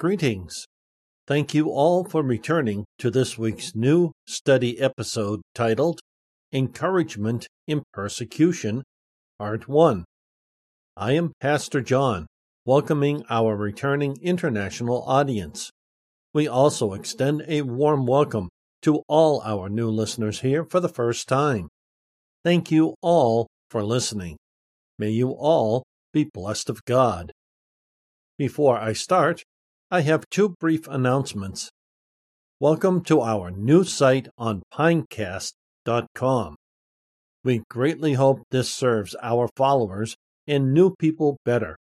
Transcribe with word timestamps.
Greetings. 0.00 0.64
Thank 1.26 1.52
you 1.52 1.68
all 1.68 2.04
for 2.04 2.22
returning 2.22 2.86
to 3.00 3.10
this 3.10 3.36
week's 3.36 3.74
new 3.74 4.12
study 4.26 4.80
episode 4.80 5.42
titled 5.54 6.00
Encouragement 6.54 7.46
in 7.68 7.82
Persecution, 7.92 8.82
Part 9.38 9.68
1. 9.68 10.06
I 10.96 11.12
am 11.12 11.32
Pastor 11.38 11.82
John, 11.82 12.26
welcoming 12.64 13.24
our 13.28 13.54
returning 13.54 14.16
international 14.22 15.02
audience. 15.02 15.70
We 16.32 16.48
also 16.48 16.94
extend 16.94 17.44
a 17.46 17.60
warm 17.60 18.06
welcome 18.06 18.48
to 18.80 19.02
all 19.06 19.42
our 19.44 19.68
new 19.68 19.90
listeners 19.90 20.40
here 20.40 20.64
for 20.64 20.80
the 20.80 20.88
first 20.88 21.28
time. 21.28 21.68
Thank 22.42 22.70
you 22.70 22.94
all 23.02 23.48
for 23.70 23.82
listening. 23.82 24.38
May 24.98 25.10
you 25.10 25.32
all 25.32 25.82
be 26.14 26.24
blessed 26.24 26.70
of 26.70 26.86
God. 26.86 27.32
Before 28.38 28.78
I 28.78 28.94
start, 28.94 29.42
I 29.92 30.02
have 30.02 30.30
two 30.30 30.50
brief 30.60 30.86
announcements. 30.86 31.68
Welcome 32.60 33.02
to 33.06 33.22
our 33.22 33.50
new 33.50 33.82
site 33.82 34.28
on 34.38 34.62
pinecast.com. 34.72 36.54
We 37.42 37.62
greatly 37.68 38.12
hope 38.12 38.42
this 38.52 38.70
serves 38.70 39.16
our 39.20 39.48
followers 39.56 40.14
and 40.46 40.72
new 40.72 40.94
people 40.94 41.38
better. 41.44 41.76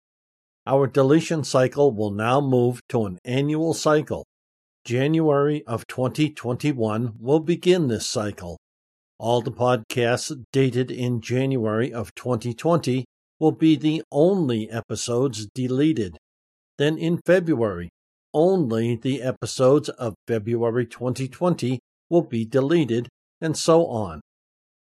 Our 0.67 0.87
deletion 0.87 1.45
cycle 1.45 1.93
will 1.93 2.11
now 2.11 2.43
move 2.43 2.83
to 2.91 3.07
an 3.07 3.21
annual 3.25 3.73
cycle. 3.73 4.27
January 4.85 5.65
of 5.67 5.87
2021 5.87 7.15
will 7.19 7.41
begin 7.41 7.89
this 7.89 8.07
cycle. 8.07 8.59
All 9.19 9.41
the 9.41 9.51
podcasts 9.51 10.45
dated 10.53 10.91
in 10.91 11.23
January 11.23 11.91
of 11.91 12.15
2020 12.17 13.07
will 13.41 13.53
be 13.53 13.77
the 13.77 14.03
only 14.13 14.69
episodes 14.71 15.49
deleted. 15.55 16.19
Then 16.77 16.99
in 16.99 17.21
February, 17.25 17.89
only 18.35 18.97
the 18.97 19.23
episodes 19.23 19.89
of 19.89 20.15
February 20.27 20.85
2020 20.85 21.79
will 22.11 22.23
be 22.23 22.45
deleted, 22.45 23.09
and 23.41 23.57
so 23.57 23.87
on. 23.87 24.21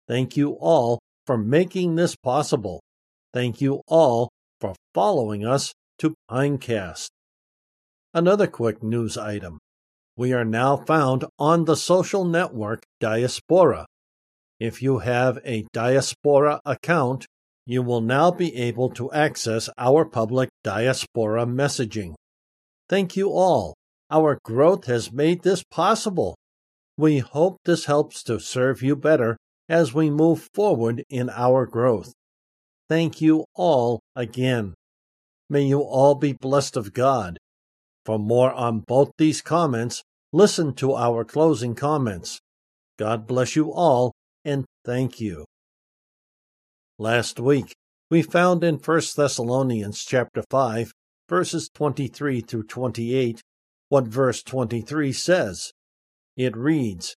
Thank 0.08 0.36
you 0.36 0.58
all 0.60 1.00
for 1.26 1.38
making 1.38 1.96
this 1.96 2.16
possible. 2.16 2.82
Thank 3.34 3.62
you 3.62 3.82
all 3.88 4.30
for 4.60 4.74
following 4.94 5.46
us 5.46 5.72
to 6.00 6.14
Pinecast. 6.30 7.10
Another 8.14 8.48
quick 8.48 8.84
news 8.84 9.18
item. 9.18 9.60
We 10.16 10.34
are 10.34 10.46
now 10.46 10.78
found 10.78 11.26
on 11.40 11.66
the 11.66 11.76
social 11.76 12.26
network 12.26 12.84
Diaspora. 13.00 13.86
If 14.60 14.82
you 14.84 15.00
have 15.00 15.40
a 15.44 15.66
Diaspora 15.74 16.60
account, 16.66 17.26
you 17.66 17.82
will 17.82 18.02
now 18.02 18.30
be 18.30 18.56
able 18.56 18.90
to 18.92 19.12
access 19.12 19.70
our 19.78 20.06
public 20.06 20.50
Diaspora 20.64 21.46
messaging. 21.46 22.14
Thank 22.94 23.18
you 23.18 23.32
all. 23.32 23.74
Our 24.12 24.38
growth 24.44 24.86
has 24.86 25.12
made 25.12 25.42
this 25.42 25.64
possible. 25.64 26.38
We 26.96 27.18
hope 27.18 27.58
this 27.66 27.86
helps 27.86 28.22
to 28.26 28.40
serve 28.40 28.84
you 28.84 28.96
better 28.96 29.36
as 29.68 29.96
we 29.96 30.12
move 30.12 30.48
forward 30.54 31.04
in 31.10 31.28
our 31.32 31.66
growth. 31.66 32.14
Thank 32.88 33.20
you 33.20 33.46
all 33.56 34.00
again. 34.16 34.76
May 35.50 35.64
you 35.64 35.80
all 35.80 36.14
be 36.14 36.34
blessed 36.34 36.78
of 36.78 36.94
God. 36.94 37.40
For 38.06 38.20
more 38.20 38.54
on 38.54 38.82
both 38.82 39.10
these 39.18 39.42
comments, 39.42 40.04
listen 40.32 40.76
to 40.76 40.94
our 40.94 41.26
closing 41.26 41.74
comments. 41.74 42.42
God 43.00 43.26
bless 43.26 43.56
you 43.56 43.74
all 43.74 44.14
and 44.46 44.66
thank 44.86 45.20
you. 45.20 45.46
Last 47.00 47.40
week, 47.40 47.74
we 48.12 48.22
found 48.22 48.64
in 48.64 48.76
1 48.76 49.02
Thessalonians 49.18 50.06
chapter 50.06 50.44
5 50.52 50.92
verses 51.30 51.70
23 51.74 52.42
through 52.42 52.64
28, 52.64 53.42
what 53.90 54.08
verse 54.08 54.44
23 54.44 55.12
says. 55.12 55.72
It 56.36 56.56
reads, 56.58 57.16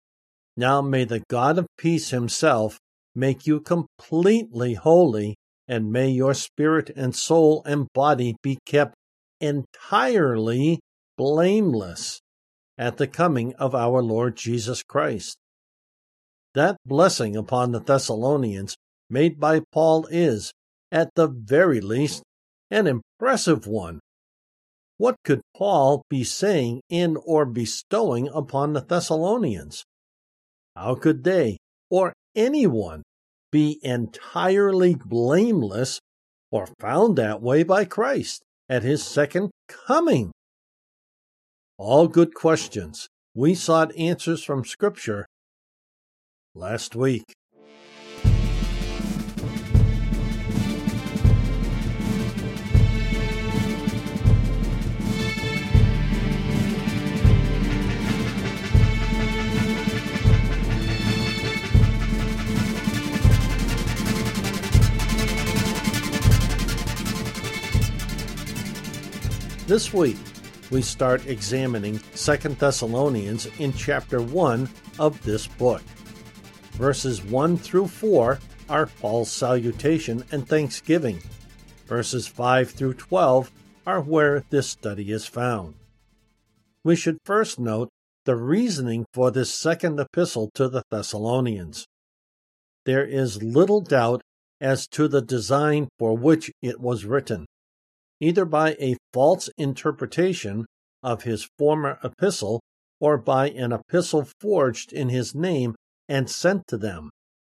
Now 0.57 0.81
may 0.81 1.05
the 1.05 1.23
God 1.29 1.57
of 1.57 1.67
peace 1.77 2.09
himself 2.09 2.79
make 3.15 3.47
you 3.47 3.61
completely 3.61 4.73
holy, 4.73 5.35
and 5.67 5.91
may 5.91 6.09
your 6.09 6.33
spirit 6.33 6.91
and 6.95 7.15
soul 7.15 7.63
and 7.65 7.87
body 7.93 8.35
be 8.43 8.59
kept 8.65 8.93
entirely 9.39 10.79
blameless 11.17 12.21
at 12.77 12.97
the 12.97 13.07
coming 13.07 13.53
of 13.55 13.73
our 13.73 14.01
Lord 14.01 14.35
Jesus 14.35 14.83
Christ. 14.83 15.37
That 16.53 16.77
blessing 16.85 17.35
upon 17.35 17.71
the 17.71 17.79
Thessalonians 17.79 18.75
made 19.09 19.39
by 19.39 19.61
Paul 19.71 20.07
is, 20.07 20.51
at 20.91 21.09
the 21.15 21.27
very 21.27 21.81
least, 21.81 22.23
an 22.75 22.87
impressive 22.87 23.65
one. 23.65 24.01
What 24.97 25.15
could 25.23 25.39
Paul 25.55 26.03
be 26.09 26.25
saying 26.25 26.81
in 26.89 27.15
or 27.25 27.45
bestowing 27.45 28.27
upon 28.27 28.73
the 28.73 28.81
Thessalonians? 28.81 29.85
How 30.75 30.95
could 30.95 31.23
they, 31.23 31.57
or 31.89 32.11
anyone, 32.35 33.03
be 33.49 33.79
entirely 33.81 34.93
blameless 34.93 36.01
or 36.51 36.67
found 36.81 37.17
that 37.17 37.41
way 37.41 37.63
by 37.63 37.85
Christ 37.85 38.43
at 38.67 38.83
his 38.83 39.01
second 39.01 39.51
coming? 39.69 40.33
All 41.77 42.09
good 42.09 42.33
questions. 42.33 43.07
We 43.33 43.55
sought 43.55 43.95
answers 43.95 44.43
from 44.43 44.65
Scripture 44.65 45.25
last 46.53 46.93
week. 46.93 47.23
This 69.67 69.91
week, 69.91 70.17
we 70.69 70.83
start 70.83 71.25
examining 71.25 71.97
Second 72.13 72.59
Thessalonians 72.59 73.47
in 73.57 73.73
chapter 73.73 74.21
1 74.21 74.69
of 74.99 75.19
this 75.23 75.47
book. 75.47 75.81
Verses 76.73 77.23
1 77.23 77.57
through 77.57 77.87
4 77.87 78.37
are 78.69 78.85
Paul's 78.85 79.31
salutation 79.31 80.23
and 80.31 80.47
thanksgiving. 80.47 81.19
Verses 81.87 82.27
5 82.27 82.69
through 82.69 82.93
12 82.93 83.51
are 83.87 84.01
where 84.01 84.43
this 84.51 84.69
study 84.69 85.09
is 85.11 85.25
found. 85.25 85.73
We 86.83 86.95
should 86.95 87.17
first 87.25 87.59
note 87.59 87.89
the 88.25 88.35
reasoning 88.35 89.07
for 89.13 89.31
this 89.31 89.51
second 89.51 89.99
epistle 89.99 90.51
to 90.53 90.69
the 90.69 90.83
Thessalonians. 90.91 91.87
There 92.85 93.03
is 93.03 93.41
little 93.41 93.81
doubt 93.81 94.21
as 94.61 94.87
to 94.89 95.07
the 95.07 95.23
design 95.23 95.87
for 95.97 96.15
which 96.15 96.51
it 96.61 96.79
was 96.79 97.03
written 97.03 97.47
either 98.19 98.45
by 98.45 98.71
a 98.79 98.97
false 99.13 99.49
interpretation 99.57 100.65
of 101.03 101.23
his 101.23 101.49
former 101.57 101.99
epistle 102.03 102.61
or 102.99 103.17
by 103.17 103.49
an 103.49 103.71
epistle 103.71 104.27
forged 104.39 104.93
in 104.93 105.09
his 105.09 105.35
name 105.35 105.75
and 106.07 106.29
sent 106.29 106.65
to 106.67 106.77
them. 106.77 107.09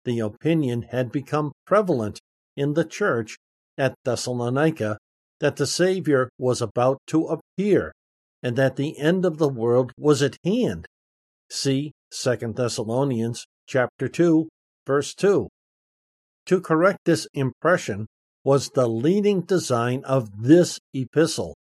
The 0.05 0.21
opinion 0.21 0.83
had 0.83 1.13
become 1.13 1.53
prevalent 1.67 2.21
in 2.57 2.75
the 2.75 2.85
church 2.85 3.37
at 3.77 3.95
Thessalonica 4.05 4.99
that 5.41 5.57
the 5.57 5.67
Savior 5.67 6.31
was 6.39 6.61
about 6.61 6.99
to 7.07 7.27
appear 7.27 7.93
and 8.43 8.57
that 8.57 8.77
the 8.77 8.99
end 8.99 9.25
of 9.25 9.39
the 9.39 9.49
world 9.49 9.93
was 9.99 10.23
at 10.23 10.37
hand. 10.45 10.87
See 11.51 11.93
2 12.11 12.55
Thessalonians 12.55 13.47
chapter 13.67 14.09
2 14.09 14.49
verse 14.87 15.15
2. 15.15 15.49
To 16.47 16.61
correct 16.61 17.01
this 17.05 17.29
impression, 17.35 18.07
was 18.45 18.71
the 18.71 18.89
leading 18.89 19.43
design 19.43 20.05
of 20.05 20.43
this 20.43 20.79
epistle. 20.95 21.55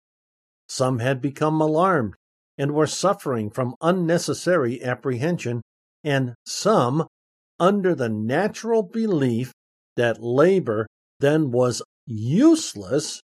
Some 0.67 0.99
had 0.99 1.21
become 1.21 1.61
alarmed 1.61 2.15
and 2.57 2.73
were 2.73 2.87
suffering 2.87 3.49
from 3.49 3.75
unnecessary 3.81 4.83
apprehension, 4.83 5.61
and 6.03 6.33
some 6.45 7.07
under 7.59 7.95
the 7.95 8.09
natural 8.09 8.83
belief 8.83 9.51
that 9.95 10.21
labor 10.21 10.87
then 11.19 11.51
was 11.51 11.81
useless 12.05 13.21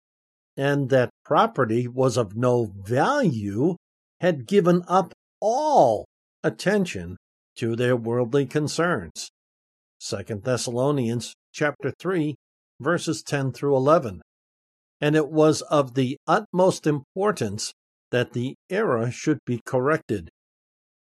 and 0.57 0.89
that 0.89 1.09
property 1.23 1.87
was 1.87 2.17
of 2.17 2.35
no 2.35 2.71
value, 2.83 3.75
had 4.19 4.45
given 4.45 4.83
up 4.87 5.13
all 5.39 6.05
attention 6.43 7.17
to 7.55 7.75
their 7.75 7.95
worldly 7.95 8.45
concerns. 8.45 9.29
2 9.99 10.41
Thessalonians 10.43 11.33
chapter 11.53 11.93
3 11.99 12.35
verses 12.81 13.23
10 13.23 13.51
through 13.53 13.75
11. 13.75 14.21
And 14.99 15.15
it 15.15 15.29
was 15.29 15.61
of 15.63 15.93
the 15.93 16.17
utmost 16.27 16.85
importance 16.85 17.73
that 18.11 18.33
the 18.33 18.55
error 18.69 19.09
should 19.11 19.39
be 19.45 19.61
corrected. 19.65 20.29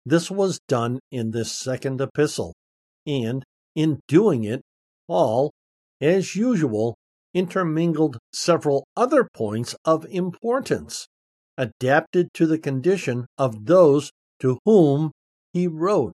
This 0.05 0.29
was 0.29 0.59
done 0.67 0.99
in 1.11 1.31
this 1.31 1.51
second 1.51 2.01
epistle, 2.01 2.53
and 3.05 3.43
in 3.75 3.99
doing 4.07 4.43
it, 4.43 4.61
Paul, 5.07 5.51
as 6.01 6.35
usual, 6.35 6.95
intermingled 7.33 8.17
several 8.33 8.85
other 8.95 9.27
points 9.33 9.75
of 9.85 10.05
importance. 10.09 11.07
adapted 11.57 12.29
to 12.35 12.45
the 12.45 12.59
condition 12.59 13.25
of 13.37 13.65
those 13.65 14.11
to 14.39 14.59
whom 14.65 15.11
he 15.53 15.67
wrote. 15.67 16.13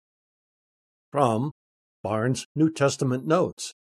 From 1.12 1.52
Barnes' 2.04 2.46
New 2.56 2.72
Testament 2.72 3.26
Notes. 3.26 3.74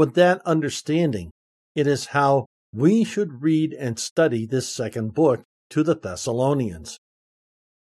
With 0.00 0.14
that 0.14 0.40
understanding, 0.46 1.30
it 1.74 1.86
is 1.86 2.06
how 2.16 2.46
we 2.72 3.04
should 3.04 3.42
read 3.42 3.74
and 3.74 3.98
study 3.98 4.46
this 4.46 4.66
second 4.66 5.12
book 5.12 5.42
to 5.68 5.82
the 5.82 5.94
Thessalonians. 5.94 6.96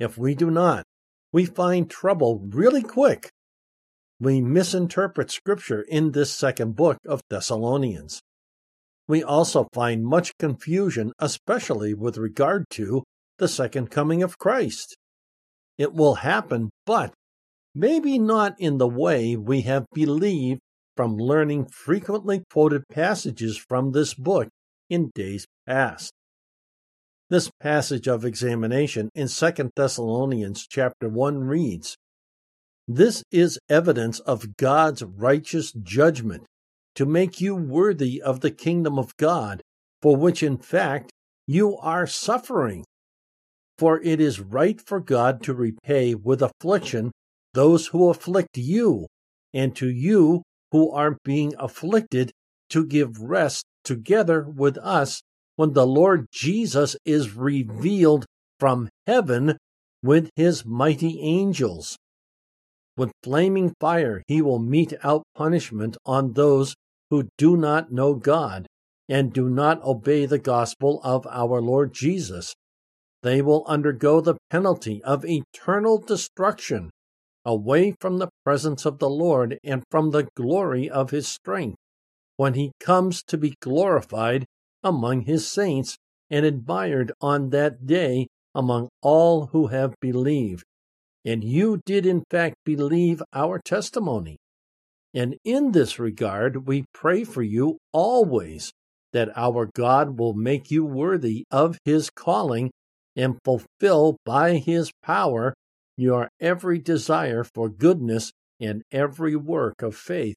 If 0.01 0.17
we 0.17 0.35
do 0.35 0.51
not, 0.51 0.83
we 1.31 1.45
find 1.45 1.89
trouble 1.89 2.41
really 2.43 2.83
quick. 2.83 3.29
We 4.19 4.41
misinterpret 4.41 5.31
Scripture 5.31 5.81
in 5.81 6.11
this 6.11 6.29
second 6.29 6.75
book 6.75 6.97
of 7.07 7.21
Thessalonians. 7.29 8.19
We 9.07 9.23
also 9.23 9.69
find 9.73 10.03
much 10.03 10.33
confusion, 10.37 11.13
especially 11.19 11.93
with 11.93 12.17
regard 12.17 12.65
to 12.71 13.03
the 13.37 13.47
second 13.47 13.91
coming 13.91 14.23
of 14.23 14.37
Christ. 14.37 14.97
It 15.77 15.93
will 15.93 16.15
happen, 16.15 16.69
but 16.85 17.13
maybe 17.73 18.19
not 18.19 18.59
in 18.59 18.77
the 18.77 18.89
way 18.89 19.37
we 19.37 19.61
have 19.61 19.85
believed 19.93 20.59
from 20.99 21.15
learning 21.15 21.65
frequently 21.65 22.43
quoted 22.51 22.83
passages 22.89 23.55
from 23.55 23.93
this 23.93 24.13
book 24.13 24.49
in 24.89 25.09
days 25.15 25.47
past. 25.65 26.11
This 27.29 27.49
passage 27.61 28.05
of 28.05 28.25
examination 28.25 29.09
in 29.15 29.29
2 29.29 29.71
Thessalonians 29.77 30.67
chapter 30.67 31.07
1 31.07 31.39
reads, 31.39 31.95
This 32.85 33.23
is 33.31 33.57
evidence 33.69 34.19
of 34.19 34.57
God's 34.57 35.01
righteous 35.01 35.71
judgment 35.71 36.43
to 36.95 37.05
make 37.05 37.39
you 37.39 37.55
worthy 37.55 38.21
of 38.21 38.41
the 38.41 38.51
kingdom 38.51 38.99
of 38.99 39.15
God, 39.15 39.61
for 40.01 40.17
which 40.17 40.43
in 40.43 40.57
fact 40.57 41.11
you 41.47 41.77
are 41.77 42.07
suffering. 42.07 42.83
For 43.77 44.01
it 44.01 44.19
is 44.19 44.41
right 44.41 44.81
for 44.85 44.99
God 44.99 45.43
to 45.43 45.53
repay 45.53 46.13
with 46.13 46.41
affliction 46.41 47.13
those 47.53 47.87
who 47.87 48.09
afflict 48.09 48.57
you, 48.57 49.07
and 49.53 49.73
to 49.77 49.89
you 49.89 50.43
who 50.71 50.91
are 50.91 51.17
being 51.23 51.53
afflicted 51.57 52.31
to 52.69 52.85
give 52.85 53.19
rest 53.19 53.65
together 53.83 54.43
with 54.43 54.77
us 54.77 55.21
when 55.55 55.73
the 55.73 55.87
Lord 55.87 56.27
Jesus 56.31 56.95
is 57.05 57.35
revealed 57.35 58.25
from 58.59 58.89
heaven 59.07 59.57
with 60.03 60.29
his 60.35 60.65
mighty 60.65 61.19
angels. 61.21 61.97
With 62.95 63.11
flaming 63.23 63.73
fire 63.79 64.23
he 64.27 64.41
will 64.41 64.59
mete 64.59 64.93
out 65.03 65.23
punishment 65.35 65.97
on 66.05 66.33
those 66.33 66.75
who 67.09 67.29
do 67.37 67.57
not 67.57 67.91
know 67.91 68.13
God 68.13 68.67
and 69.07 69.33
do 69.33 69.49
not 69.49 69.81
obey 69.83 70.25
the 70.25 70.37
gospel 70.37 71.01
of 71.03 71.25
our 71.27 71.61
Lord 71.61 71.93
Jesus. 71.93 72.53
They 73.23 73.41
will 73.41 73.65
undergo 73.67 74.21
the 74.21 74.37
penalty 74.49 75.03
of 75.03 75.25
eternal 75.25 75.97
destruction 75.97 76.91
away 77.45 77.95
from 77.99 78.17
the 78.17 78.29
presence 78.43 78.85
of 78.85 78.99
the 78.99 79.09
Lord 79.09 79.59
and 79.63 79.83
from 79.89 80.11
the 80.11 80.27
glory 80.35 80.89
of 80.89 81.11
his 81.11 81.27
strength 81.27 81.77
when 82.37 82.53
he 82.53 82.71
comes 82.79 83.21
to 83.23 83.37
be 83.37 83.55
glorified 83.61 84.45
among 84.83 85.21
his 85.21 85.49
saints 85.49 85.97
and 86.29 86.45
admired 86.45 87.11
on 87.21 87.49
that 87.49 87.85
day 87.85 88.27
among 88.55 88.87
all 89.01 89.47
who 89.47 89.67
have 89.67 89.93
believed. 89.99 90.63
And 91.25 91.43
you 91.43 91.81
did 91.85 92.05
in 92.05 92.23
fact 92.29 92.55
believe 92.63 93.21
our 93.33 93.59
testimony. 93.59 94.37
And 95.13 95.35
in 95.43 95.71
this 95.71 95.99
regard, 95.99 96.67
we 96.67 96.85
pray 96.93 97.23
for 97.23 97.41
you 97.41 97.77
always 97.91 98.71
that 99.11 99.35
our 99.35 99.69
God 99.73 100.19
will 100.19 100.33
make 100.33 100.69
you 100.71 100.85
worthy 100.85 101.43
of 101.51 101.77
his 101.83 102.09
calling 102.09 102.71
and 103.15 103.37
fulfill 103.43 104.17
by 104.23 104.57
his 104.57 104.91
power 105.03 105.53
your 105.99 106.29
every 106.39 106.79
desire 106.79 107.43
for 107.43 107.69
goodness 107.69 108.31
and 108.59 108.83
every 108.91 109.35
work 109.35 109.81
of 109.81 109.95
faith 109.95 110.35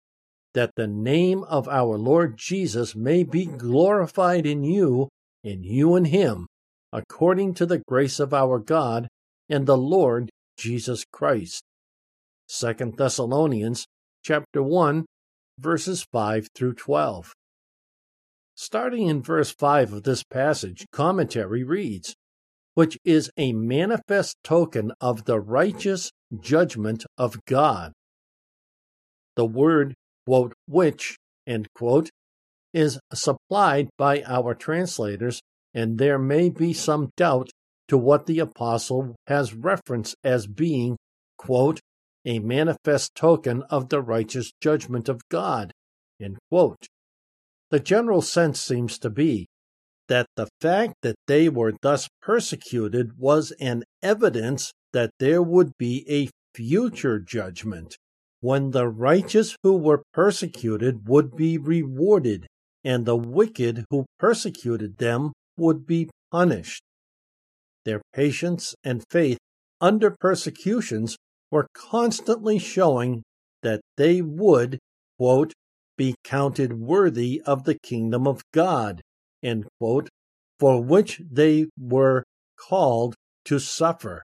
that 0.55 0.75
the 0.76 0.87
name 0.87 1.44
of 1.44 1.69
our 1.69 1.97
Lord 1.97 2.37
Jesus 2.37 2.94
may 2.94 3.23
be 3.23 3.47
glorified 3.47 4.47
in 4.47 4.64
you 4.64 5.09
and 5.43 5.64
you 5.64 5.97
in 5.97 6.06
him, 6.06 6.47
according 6.93 7.55
to 7.55 7.67
the 7.67 7.82
grace 7.88 8.20
of 8.20 8.35
our 8.35 8.59
God 8.59 9.09
and 9.49 9.67
the 9.67 9.79
Lord 9.79 10.31
Jesus 10.59 11.05
Christ. 11.11 11.62
2 12.49 12.94
Thessalonians 12.97 13.87
chapter 14.23 14.62
1 14.62 15.06
verses 15.59 16.06
5 16.12 16.49
through 16.55 16.75
12. 16.75 17.32
Starting 18.55 19.09
in 19.09 19.23
verse 19.23 19.50
5 19.50 19.94
of 19.94 20.03
this 20.03 20.23
passage, 20.23 20.85
commentary 20.93 21.64
reads, 21.64 22.14
which 22.74 22.98
is 23.04 23.30
a 23.36 23.52
manifest 23.52 24.36
token 24.42 24.92
of 25.00 25.24
the 25.24 25.40
righteous 25.40 26.10
judgment 26.40 27.04
of 27.19 27.44
God. 27.44 27.92
The 29.36 29.46
word 29.46 29.94
quote, 30.26 30.54
which, 30.66 31.16
end 31.46 31.69
quote, 31.74 32.10
is 32.72 32.98
supplied 33.12 33.88
by 33.98 34.22
our 34.22 34.54
translators, 34.54 35.40
and 35.74 35.98
there 35.98 36.19
may 36.19 36.48
be 36.48 36.72
some 36.72 37.10
doubt 37.16 37.50
to 37.88 37.98
what 37.98 38.26
the 38.26 38.38
apostle 38.38 39.16
has 39.26 39.54
referenced 39.54 40.16
as 40.25 40.46
being, 40.46 40.96
quote, 41.36 41.80
a 42.25 42.38
manifest 42.38 43.14
token 43.14 43.62
of 43.64 43.88
the 43.88 44.00
righteous 44.00 44.52
judgment 44.60 45.08
of 45.08 45.20
God, 45.28 45.72
end 46.20 46.38
quote. 46.50 46.86
The 47.70 47.80
general 47.80 48.22
sense 48.22 48.60
seems 48.60 48.98
to 49.00 49.10
be 49.10 49.46
that 50.12 50.26
the 50.37 50.47
fact 50.61 50.93
that 51.00 51.17
they 51.26 51.49
were 51.49 51.73
thus 51.81 52.06
persecuted 52.20 53.19
was 53.19 53.50
an 53.53 53.82
evidence 54.03 54.70
that 54.93 55.11
there 55.19 55.43
would 55.43 55.73
be 55.79 56.05
a 56.06 56.29
future 56.55 57.19
judgment 57.19 57.97
when 58.43 58.73
the 58.73 58.87
righteous 58.87 59.56
who 59.62 59.75
were 59.75 60.03
persecuted 60.12 61.09
would 61.09 61.35
be 61.35 61.56
rewarded, 61.56 62.47
and 62.85 63.06
the 63.06 63.17
wicked 63.17 63.87
who 63.88 64.05
persecuted 64.19 64.99
them 64.99 65.32
would 65.56 65.87
be 65.87 66.11
punished. 66.31 66.82
Their 67.87 68.03
patience 68.12 68.75
and 68.85 69.03
faith 69.09 69.38
under 69.81 70.14
persecutions 70.20 71.17
were 71.50 71.69
constantly 71.73 72.59
showing 72.59 73.23
that 73.62 73.81
they 73.97 74.20
would, 74.20 74.79
quote, 75.17 75.55
be 75.97 76.14
counted 76.23 76.75
worthy 76.75 77.41
of 77.47 77.64
the 77.64 77.79
kingdom 77.79 78.29
of 78.29 78.43
God, 78.53 79.00
quote, 79.80 80.08
for 80.58 80.82
which 80.82 81.20
they 81.30 81.66
were 81.78 82.24
called 82.58 83.14
to 83.44 83.58
suffer. 83.58 84.22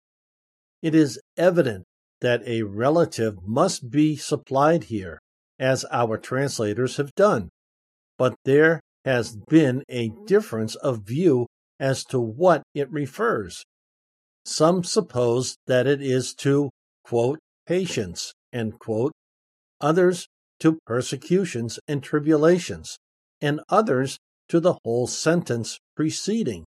It 0.83 0.95
is 0.95 1.21
evident 1.37 1.85
that 2.21 2.43
a 2.47 2.63
relative 2.63 3.37
must 3.47 3.91
be 3.91 4.17
supplied 4.17 4.85
here, 4.85 5.19
as 5.59 5.85
our 5.91 6.17
translators 6.17 6.97
have 6.97 7.15
done, 7.15 7.49
but 8.17 8.35
there 8.45 8.81
has 9.05 9.37
been 9.49 9.83
a 9.89 10.13
difference 10.27 10.75
of 10.77 11.07
view 11.07 11.47
as 11.81 12.05
to 12.05 12.21
what 12.21 12.63
it 12.75 12.91
refers. 12.91 13.65
Some 14.45 14.85
suppose 14.85 15.57
that 15.67 15.87
it 15.87 16.01
is 16.01 16.35
to, 16.35 16.71
quote, 17.05 17.39
patience, 17.67 18.33
quote, 18.79 19.13
others 19.81 20.27
to 20.61 20.79
persecutions 20.87 21.79
and 21.87 22.03
tribulations, 22.03 22.99
and 23.41 23.61
others 23.69 24.19
to 24.49 24.61
the 24.61 24.79
whole 24.85 25.07
sentence 25.07 25.79
preceding. 25.97 26.65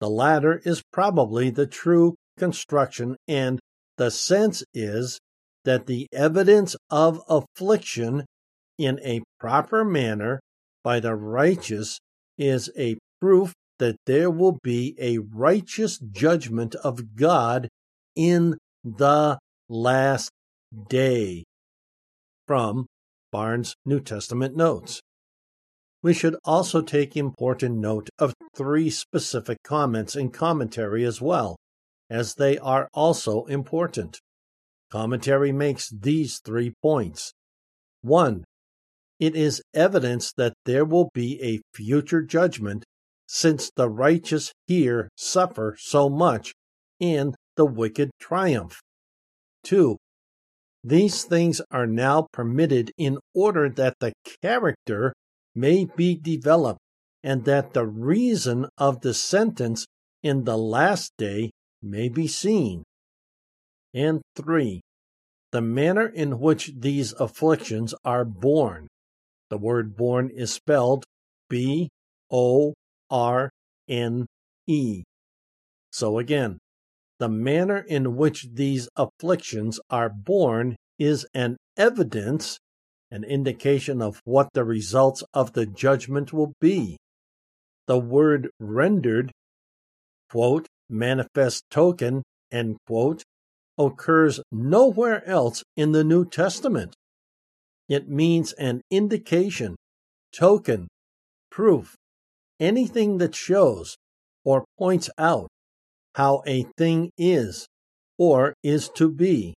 The 0.00 0.10
latter 0.10 0.60
is 0.64 0.82
probably 0.92 1.50
the 1.50 1.66
true 1.66 2.16
construction 2.38 3.16
and 3.28 3.60
the 3.98 4.10
sense 4.10 4.64
is 4.74 5.20
that 5.64 5.86
the 5.86 6.08
evidence 6.12 6.74
of 6.90 7.20
affliction 7.28 8.24
in 8.78 8.98
a 9.04 9.22
proper 9.38 9.84
manner 9.84 10.40
by 10.82 10.98
the 10.98 11.14
righteous 11.14 12.00
is 12.36 12.70
a 12.76 12.96
proof 13.20 13.52
that 13.78 13.96
there 14.06 14.30
will 14.30 14.58
be 14.62 14.96
a 14.98 15.18
righteous 15.18 15.98
judgment 15.98 16.74
of 16.76 17.14
God 17.14 17.68
in 18.16 18.56
the 18.84 19.38
last 19.68 20.30
day. 20.88 21.44
From 22.46 22.86
Barnes' 23.30 23.74
New 23.84 24.00
Testament 24.00 24.56
Notes. 24.56 25.00
We 26.02 26.12
should 26.12 26.36
also 26.44 26.82
take 26.82 27.16
important 27.16 27.78
note 27.78 28.10
of 28.18 28.34
three 28.56 28.90
specific 28.90 29.62
comments 29.62 30.16
in 30.16 30.30
commentary 30.30 31.04
as 31.04 31.20
well 31.20 31.56
as 32.10 32.34
they 32.34 32.58
are 32.58 32.88
also 32.92 33.44
important. 33.44 34.20
Commentary 34.90 35.52
makes 35.52 35.88
these 35.90 36.40
three 36.44 36.74
points. 36.82 37.32
1. 38.02 38.44
It 39.20 39.36
is 39.36 39.62
evidence 39.72 40.32
that 40.36 40.54
there 40.64 40.84
will 40.84 41.10
be 41.14 41.40
a 41.40 41.60
future 41.72 42.20
judgment 42.20 42.84
since 43.26 43.70
the 43.74 43.88
righteous 43.88 44.52
here 44.66 45.08
suffer 45.16 45.76
so 45.78 46.10
much 46.10 46.52
and 47.00 47.36
the 47.56 47.64
wicked 47.64 48.10
triumph. 48.20 48.80
2. 49.64 49.96
These 50.84 51.24
things 51.24 51.62
are 51.70 51.86
now 51.86 52.26
permitted 52.32 52.90
in 52.98 53.18
order 53.34 53.68
that 53.70 53.94
the 54.00 54.12
character 54.42 55.14
may 55.54 55.84
be 55.84 56.14
developed 56.14 56.80
and 57.22 57.44
that 57.44 57.72
the 57.72 57.86
reason 57.86 58.68
of 58.78 59.00
the 59.00 59.14
sentence 59.14 59.86
in 60.22 60.44
the 60.44 60.56
last 60.56 61.12
day 61.18 61.50
may 61.82 62.08
be 62.08 62.26
seen. 62.26 62.82
And 63.94 64.22
3. 64.36 64.80
The 65.52 65.60
manner 65.60 66.06
in 66.06 66.40
which 66.40 66.72
these 66.78 67.12
afflictions 67.14 67.94
are 68.04 68.24
borne. 68.24 68.88
The 69.50 69.58
word 69.58 69.96
borne 69.96 70.30
is 70.30 70.52
spelled 70.52 71.04
B 71.50 71.90
O 72.30 72.72
R 73.10 73.50
N 73.88 74.26
E. 74.66 75.04
So 75.92 76.18
again, 76.18 76.58
the 77.18 77.28
manner 77.28 77.78
in 77.78 78.16
which 78.16 78.48
these 78.54 78.88
afflictions 78.96 79.78
are 79.90 80.08
borne 80.08 80.76
is 80.98 81.26
an 81.34 81.58
evidence, 81.76 82.58
an 83.12 83.24
indication 83.24 84.00
of 84.00 84.22
what 84.24 84.48
the 84.54 84.64
results 84.64 85.22
of 85.34 85.52
the 85.52 85.66
judgment 85.66 86.32
will 86.32 86.54
be. 86.62 86.96
The 87.86 87.98
word 87.98 88.48
rendered, 88.58 89.30
quote, 90.30 90.66
manifest 90.88 91.64
token, 91.70 92.22
end 92.50 92.78
quote, 92.86 93.22
occurs 93.78 94.40
nowhere 94.50 95.28
else 95.28 95.62
in 95.76 95.92
the 95.92 96.02
New 96.02 96.24
Testament. 96.24 96.94
It 97.86 98.08
means 98.08 98.54
an 98.54 98.80
indication, 98.90 99.76
token, 100.32 100.88
proof, 101.50 101.94
anything 102.58 103.18
that 103.18 103.34
shows 103.34 103.94
or 104.42 104.64
points 104.78 105.10
out 105.18 105.48
how 106.14 106.42
a 106.46 106.62
thing 106.78 107.10
is 107.18 107.66
or 108.16 108.54
is 108.62 108.88
to 108.96 109.10
be. 109.10 109.52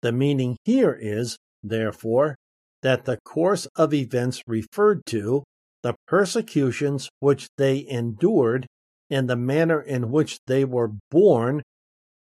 The 0.00 0.12
meaning 0.12 0.56
here 0.64 0.96
is, 0.98 1.36
therefore, 1.62 2.36
that 2.82 3.04
the 3.04 3.18
course 3.24 3.66
of 3.76 3.92
events 3.92 4.42
referred 4.46 5.04
to, 5.06 5.44
the 5.82 5.94
persecutions 6.06 7.08
which 7.20 7.48
they 7.56 7.86
endured, 7.88 8.66
and 9.08 9.28
the 9.28 9.36
manner 9.36 9.80
in 9.80 10.10
which 10.10 10.38
they 10.46 10.64
were 10.64 10.92
borne 11.10 11.62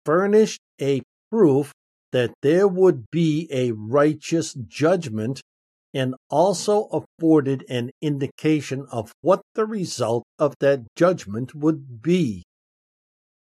furnished 0.05 0.61
a 0.81 1.03
proof 1.31 1.73
that 2.13 2.33
there 2.43 2.69
would 2.69 3.05
be 3.11 3.49
a 3.51 3.73
righteous 3.73 4.55
judgment 4.55 5.41
and 5.95 6.15
also 6.31 6.85
afforded 6.87 7.65
an 7.69 7.91
indication 8.01 8.87
of 8.91 9.13
what 9.21 9.43
the 9.55 9.65
result 9.65 10.25
of 10.39 10.55
that 10.61 10.81
judgment 10.97 11.55
would 11.55 12.03
be. 12.03 12.43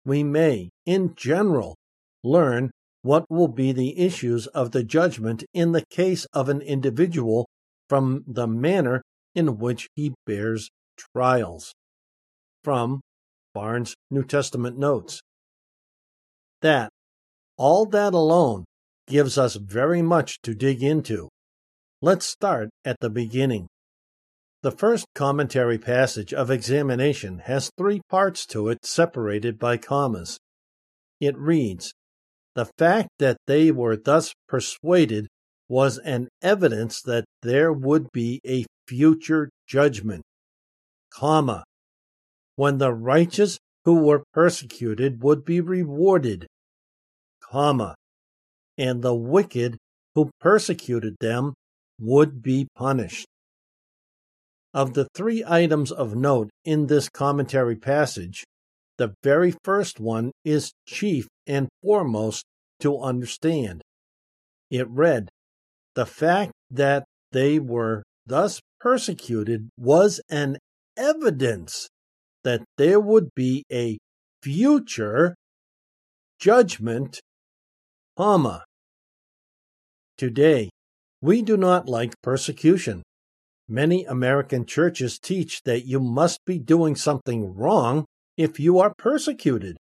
We 0.05 0.23
may, 0.23 0.71
in 0.87 1.14
general, 1.17 1.76
learn 2.23 2.71
what 3.02 3.25
will 3.31 3.49
be 3.49 3.73
the 3.73 3.99
issues 3.99 4.47
of 4.49 4.73
the 4.73 4.83
judgment 4.83 5.45
in 5.55 5.73
the 5.73 5.85
case 5.90 6.26
of 6.33 6.49
an 6.49 6.61
individual 6.61 7.47
from 7.88 8.25
the 8.26 8.47
manner 8.47 9.02
in 9.35 9.59
which 9.59 9.88
he 9.95 10.14
bears 10.26 10.71
trials. 10.97 11.75
From 12.64 13.00
Barnes' 13.55 13.95
New 14.11 14.25
Testament 14.25 14.78
Notes. 14.78 15.21
That, 16.61 16.90
all 17.57 17.87
that 17.87 18.14
alone, 18.14 18.64
gives 19.07 19.38
us 19.38 19.55
very 19.55 20.02
much 20.02 20.40
to 20.43 20.55
dig 20.55 20.83
into. 20.83 21.28
Let's 22.02 22.26
start 22.26 22.69
at 22.85 23.00
the 23.00 23.11
beginning. 23.11 23.69
The 24.62 24.71
first 24.73 25.07
commentary 25.14 25.78
passage 25.78 26.35
of 26.35 26.50
examination 26.50 27.38
has 27.40 27.71
three 27.78 28.00
parts 28.11 28.45
to 28.47 28.69
it 28.69 28.85
separated 28.85 29.59
by 29.59 29.76
commas. 29.76 30.38
It 31.21 31.37
reads, 31.38 31.93
The 32.59 32.73
fact 32.77 33.11
that 33.21 33.37
they 33.47 33.71
were 33.71 33.97
thus 33.97 34.35
persuaded 34.49 35.29
was 35.69 35.99
an 35.99 36.27
evidence 36.43 37.00
that 37.03 37.25
there 37.41 37.73
would 37.73 38.11
be 38.12 38.41
a 38.45 38.67
future 38.88 39.49
judgment, 39.69 40.25
comma, 41.09 41.62
when 42.57 42.79
the 42.79 42.93
righteous 42.93 43.61
who 43.85 44.00
were 44.00 44.25
persecuted 44.33 45.23
would 45.23 45.45
be 45.45 45.61
rewarded, 45.61 46.49
comma, 47.41 47.95
and 48.77 49.03
the 49.03 49.15
wicked 49.15 49.79
who 50.17 50.29
persecuted 50.41 51.15
them 51.21 51.55
would 52.00 52.43
be 52.43 52.67
punished. 52.75 53.29
Of 54.75 54.95
the 54.95 55.07
three 55.15 55.45
items 55.47 55.93
of 55.93 56.17
note 56.17 56.50
in 56.65 56.88
this 56.88 57.09
commentary 57.09 57.77
passage, 57.77 58.43
the 58.97 59.15
very 59.23 59.55
first 59.62 60.00
one 60.00 60.33
is 60.45 60.73
chief 60.88 61.29
and 61.49 61.69
foremost 61.83 62.45
to 62.81 63.00
understand. 63.00 63.83
It 64.71 64.88
read, 64.88 65.31
The 65.95 66.07
fact 66.07 66.52
that 66.71 67.05
they 67.33 67.59
were 67.59 68.05
thus 68.26 68.61
persecuted 68.81 69.71
was 69.78 70.21
an 70.31 70.59
evidence 70.97 71.88
that 72.45 72.62
there 72.76 73.00
would 73.00 73.31
be 73.35 73.64
a 73.73 73.99
future 74.43 75.35
judgment, 76.38 77.21
comma. 78.17 78.64
Today, 80.17 80.71
we 81.21 81.43
do 81.43 81.57
not 81.57 81.88
like 81.88 82.14
persecution. 82.23 83.02
Many 83.69 84.05
American 84.05 84.64
churches 84.67 85.19
teach 85.19 85.62
that 85.64 85.85
you 85.85 86.00
must 86.00 86.45
be 86.47 86.59
doing 86.59 86.97
something 86.97 87.55
wrong 87.55 88.07
if 88.37 88.61
you 88.61 88.78
are 88.78 88.95
persecuted. 88.97 89.76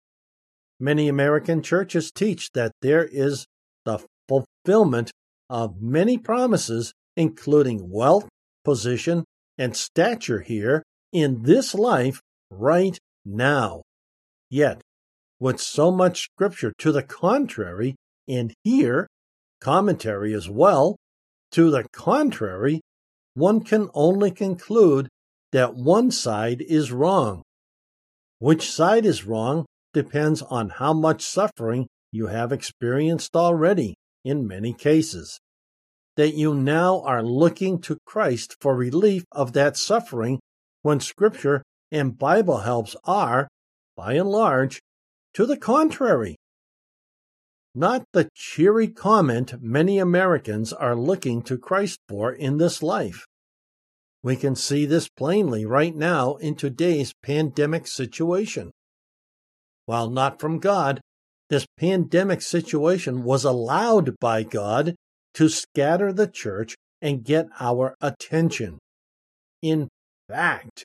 Many 0.81 1.09
American 1.09 1.63
churches 1.63 2.11
teach 2.11 2.51
that 2.53 2.73
there 2.83 3.05
is 3.05 3.47
the 3.85 4.05
fulfillment 4.29 5.13
of 5.49 5.81
many 5.81 6.19
promises, 6.19 6.93
including 7.17 7.91
wealth, 7.91 8.29
position, 8.65 9.25
and 9.57 9.77
stature 9.77 10.41
here 10.41 10.83
in 11.13 11.43
this 11.43 11.75
life 11.75 12.21
right 12.51 12.99
now. 13.25 13.83
Yet, 14.51 14.81
with 15.39 15.61
so 15.61 15.91
much 15.91 16.25
scripture 16.25 16.73
to 16.79 16.93
the 16.93 17.03
contrary, 17.03 17.95
and 18.29 18.53
here, 18.65 19.07
commentary 19.61 20.35
as 20.35 20.49
well, 20.49 20.97
to 21.53 21.71
the 21.71 21.85
contrary, 21.93 22.81
one 23.35 23.63
can 23.63 23.91
only 23.95 24.31
conclude 24.31 25.09
that 25.53 25.75
one 25.75 26.11
side 26.11 26.63
is 26.63 26.91
wrong. 26.91 27.43
Which 28.39 28.71
side 28.71 29.07
is 29.07 29.25
wrong 29.25 29.67
depends 29.95 30.43
on 30.43 30.69
how 30.69 30.93
much 30.93 31.23
suffering 31.23 31.89
you 32.13 32.27
have 32.27 32.53
experienced 32.53 33.35
already 33.35 33.95
in 34.25 34.47
many 34.47 34.75
cases. 34.75 35.41
That 36.17 36.35
you 36.35 36.53
now 36.53 37.01
are 37.01 37.23
looking 37.23 37.81
to 37.83 37.97
Christ 38.05 38.57
for 38.61 38.77
relief 38.77 39.25
of 39.33 39.55
that 39.55 39.79
suffering 39.79 40.41
when 40.83 41.01
Scripture 41.01 41.63
and 41.91 42.19
Bible 42.19 42.59
helps 42.59 42.95
are, 43.05 43.49
by 43.97 44.13
and 44.13 44.29
large, 44.29 44.83
to 45.33 45.47
the 45.47 45.57
contrary 45.57 46.37
not 47.75 48.05
the 48.13 48.29
cheery 48.35 48.87
comment 48.87 49.61
many 49.61 49.99
Americans 49.99 50.73
are 50.73 50.95
looking 50.95 51.43
to 51.43 51.59
Christ 51.59 51.99
for 52.09 52.33
in 52.33 52.59
this 52.59 52.83
life. 52.83 53.27
We 54.23 54.37
can 54.37 54.55
see 54.55 54.87
this 54.87 55.09
plainly 55.09 55.67
right 55.67 55.95
now 55.95 56.37
in 56.37 56.55
today's 56.55 57.13
pandemic 57.23 57.89
situation. 57.89 58.71
While 59.87 60.11
not 60.11 60.41
from 60.41 60.59
God, 60.59 61.01
this 61.51 61.67
pandemic 61.79 62.41
situation 62.43 63.23
was 63.25 63.45
allowed 63.45 64.19
by 64.19 64.43
God 64.43 64.95
to 65.35 65.49
scatter 65.49 66.13
the 66.13 66.27
church 66.27 66.75
and 67.03 67.25
get 67.25 67.47
our 67.61 67.95
attention. 68.01 68.79
In 69.63 69.89
fact, 70.29 70.85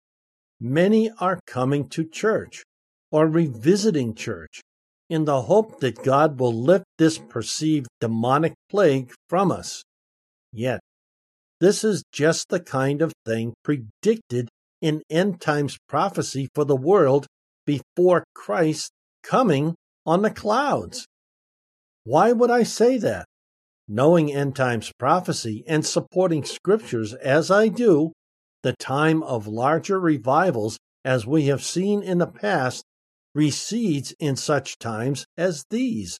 many 0.60 1.10
are 1.20 1.40
coming 1.48 1.88
to 1.90 2.04
church 2.04 2.64
or 3.12 3.28
revisiting 3.28 4.16
church 4.16 4.62
in 5.10 5.26
the 5.26 5.44
hope 5.44 5.80
that 5.80 6.04
God 6.04 6.40
will 6.40 6.54
lift 6.54 6.86
this 6.98 7.18
perceived 7.18 7.88
demonic 8.00 8.54
plague 8.70 9.12
from 9.28 9.52
us. 9.52 9.84
Yet, 10.52 10.82
this 11.60 11.84
is 11.84 12.04
just 12.12 12.50
the 12.50 12.60
kind 12.60 13.02
of 13.02 13.14
thing 13.26 13.54
predicted 13.64 14.50
in 14.82 15.02
end 15.10 15.42
times 15.42 15.78
prophecy 15.88 16.48
for 16.54 16.64
the 16.64 16.76
world 16.76 17.28
before 17.70 18.24
Christ 18.34 18.90
coming 19.22 19.76
on 20.04 20.24
the 20.24 20.32
clouds. 20.32 21.06
Why 22.04 22.32
would 22.32 22.50
I 22.50 22.64
say 22.64 22.98
that? 22.98 23.28
Knowing 23.88 24.34
end 24.34 24.56
times 24.56 24.92
prophecy 24.98 25.64
and 25.68 25.86
supporting 25.86 26.44
scriptures 26.44 27.14
as 27.14 27.52
I 27.52 27.68
do, 27.68 28.12
the 28.64 28.74
time 28.80 29.22
of 29.22 29.46
larger 29.46 30.00
revivals, 30.00 30.80
as 31.06 31.28
we 31.28 31.46
have 31.46 31.64
seen 31.64 32.02
in 32.02 32.18
the 32.18 32.26
past, 32.26 32.84
recedes 33.36 34.16
in 34.20 34.36
such 34.36 34.80
times 34.80 35.28
as 35.38 35.64
these. 35.70 36.18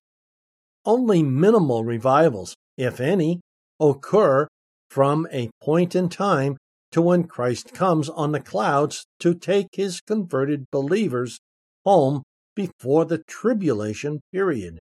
Only 0.84 1.24
minimal 1.24 1.82
revivals, 1.82 2.54
if 2.76 3.00
any, 3.00 3.40
occur 3.80 4.46
from 4.88 5.26
a 5.32 5.50
point 5.60 5.96
in 5.96 6.10
time 6.10 6.58
to 6.92 7.02
when 7.02 7.24
Christ 7.24 7.72
comes 7.72 8.08
on 8.08 8.32
the 8.32 8.40
clouds 8.40 9.06
to 9.20 9.34
take 9.34 9.68
his 9.72 10.00
converted 10.00 10.66
believers 10.70 11.38
home 11.84 12.22
before 12.54 13.04
the 13.04 13.18
tribulation 13.18 14.20
period. 14.32 14.78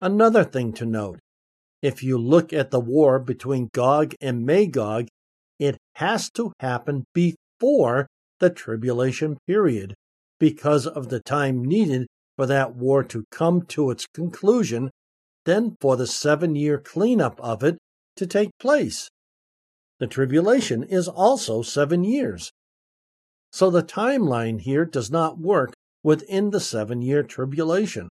Another 0.00 0.44
thing 0.44 0.72
to 0.74 0.86
note 0.86 1.18
if 1.82 2.02
you 2.02 2.18
look 2.18 2.52
at 2.52 2.70
the 2.70 2.80
war 2.80 3.18
between 3.18 3.68
Gog 3.72 4.14
and 4.20 4.44
Magog, 4.44 5.08
it 5.58 5.76
has 5.96 6.30
to 6.32 6.52
happen 6.60 7.04
before 7.14 8.06
the 8.40 8.50
tribulation 8.50 9.38
period 9.46 9.94
because 10.40 10.86
of 10.86 11.08
the 11.08 11.20
time 11.20 11.64
needed 11.64 12.06
for 12.36 12.46
that 12.46 12.74
war 12.74 13.02
to 13.04 13.24
come 13.30 13.62
to 13.62 13.90
its 13.90 14.06
conclusion 14.14 14.90
then 15.44 15.76
for 15.80 15.96
the 15.96 16.06
seven 16.06 16.54
year 16.54 16.78
cleanup 16.78 17.40
of 17.40 17.64
it 17.64 17.78
to 18.16 18.26
take 18.26 18.50
place. 18.60 19.08
The 19.98 20.06
tribulation 20.06 20.84
is 20.84 21.08
also 21.08 21.62
seven 21.62 22.04
years. 22.04 22.52
So 23.50 23.70
the 23.70 23.82
timeline 23.82 24.60
here 24.60 24.84
does 24.84 25.10
not 25.10 25.38
work 25.38 25.74
within 26.02 26.50
the 26.50 26.60
seven 26.60 27.02
year 27.02 27.22
tribulation. 27.22 28.08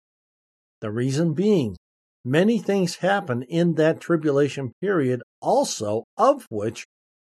The 0.81 0.91
reason 0.91 1.33
being, 1.33 1.77
many 2.23 2.59
things 2.59 2.97
happen 2.97 3.43
in 3.43 3.75
that 3.75 3.99
tribulation 3.99 4.73
period 4.81 5.21
also, 5.41 6.03
of 6.17 6.45
which 6.49 6.85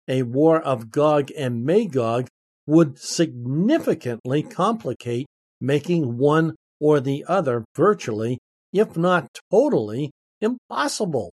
a 0.08 0.24
war 0.24 0.62
of 0.62 0.92
Gog 0.92 1.32
and 1.36 1.66
Magog 1.66 2.28
would 2.68 3.00
significantly 3.00 4.44
complicate 4.44 5.26
making 5.60 6.18
one 6.18 6.56
or 6.80 7.00
the 7.00 7.26
other 7.28 7.64
virtually, 7.76 8.38
if 8.72 8.98
not 8.98 9.28
totally, 9.50 10.12
impossible. 10.42 11.32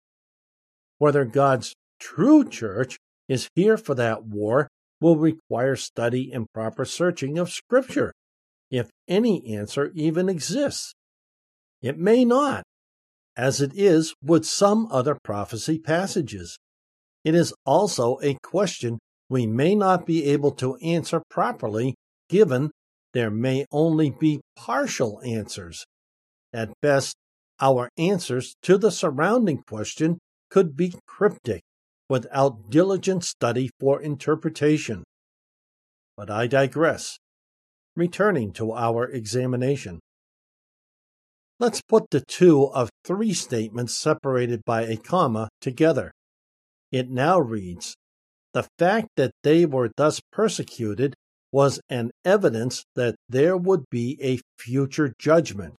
Whether 0.99 1.25
God's 1.25 1.73
true 1.99 2.47
church 2.47 2.97
is 3.29 3.47
here 3.55 3.77
for 3.77 3.95
that 3.95 4.25
war 4.25 4.67
will 4.99 5.15
require 5.15 5.75
study 5.77 6.31
and 6.33 6.51
proper 6.53 6.83
searching 6.83 7.37
of 7.37 7.49
Scripture, 7.49 8.11
if 8.69 8.89
any 9.07 9.55
answer 9.55 9.91
even 9.93 10.27
exists. 10.27 10.93
It 11.81 11.97
may 11.97 12.25
not, 12.25 12.63
as 13.37 13.61
it 13.61 13.71
is 13.73 14.13
with 14.21 14.45
some 14.45 14.87
other 14.91 15.17
prophecy 15.23 15.79
passages. 15.79 16.57
It 17.23 17.35
is 17.35 17.53
also 17.65 18.19
a 18.21 18.37
question 18.43 18.99
we 19.29 19.45
may 19.45 19.75
not 19.75 20.05
be 20.05 20.25
able 20.25 20.51
to 20.53 20.75
answer 20.77 21.21
properly, 21.29 21.95
given 22.27 22.71
there 23.13 23.31
may 23.31 23.65
only 23.71 24.09
be 24.09 24.41
partial 24.55 25.21
answers. 25.23 25.85
At 26.51 26.73
best, 26.81 27.15
our 27.61 27.89
answers 27.97 28.55
to 28.63 28.77
the 28.77 28.91
surrounding 28.91 29.63
question 29.67 30.17
could 30.49 30.75
be 30.75 30.95
cryptic 31.05 31.61
without 32.09 32.69
diligent 32.69 33.23
study 33.23 33.69
for 33.79 34.01
interpretation. 34.01 35.03
But 36.17 36.29
I 36.29 36.47
digress. 36.47 37.19
Returning 37.95 38.51
to 38.53 38.73
our 38.73 39.05
examination. 39.05 39.99
Let's 41.59 41.81
put 41.81 42.09
the 42.09 42.21
two 42.21 42.67
of 42.73 42.89
three 43.05 43.33
statements 43.33 43.93
separated 43.93 44.63
by 44.65 44.83
a 44.83 44.97
comma 44.97 45.49
together. 45.61 46.11
It 46.91 47.09
now 47.09 47.39
reads 47.39 47.95
The 48.53 48.67
fact 48.79 49.09
that 49.17 49.31
they 49.43 49.65
were 49.65 49.91
thus 49.95 50.21
persecuted 50.31 51.13
was 51.51 51.79
an 51.89 52.11
evidence 52.23 52.83
that 52.95 53.15
there 53.27 53.57
would 53.57 53.83
be 53.89 54.17
a 54.21 54.39
future 54.57 55.13
judgment, 55.19 55.75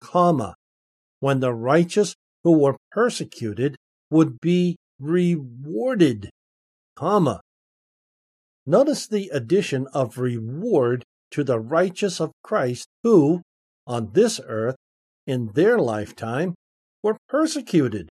comma, 0.00 0.54
when 1.20 1.40
the 1.40 1.52
righteous 1.52 2.14
who 2.44 2.58
were 2.58 2.76
persecuted 2.92 3.76
would 4.10 4.40
be 4.40 4.76
rewarded, 5.00 6.30
comma. 6.96 7.40
Notice 8.66 9.06
the 9.06 9.30
addition 9.32 9.86
of 9.94 10.18
reward 10.18 11.04
to 11.30 11.44
the 11.44 11.58
righteous 11.58 12.20
of 12.20 12.32
Christ 12.42 12.86
who, 13.02 13.42
on 13.86 14.10
this 14.12 14.40
earth, 14.46 14.76
in 15.26 15.50
their 15.54 15.78
lifetime, 15.78 16.54
were 17.02 17.16
persecuted. 17.28 18.08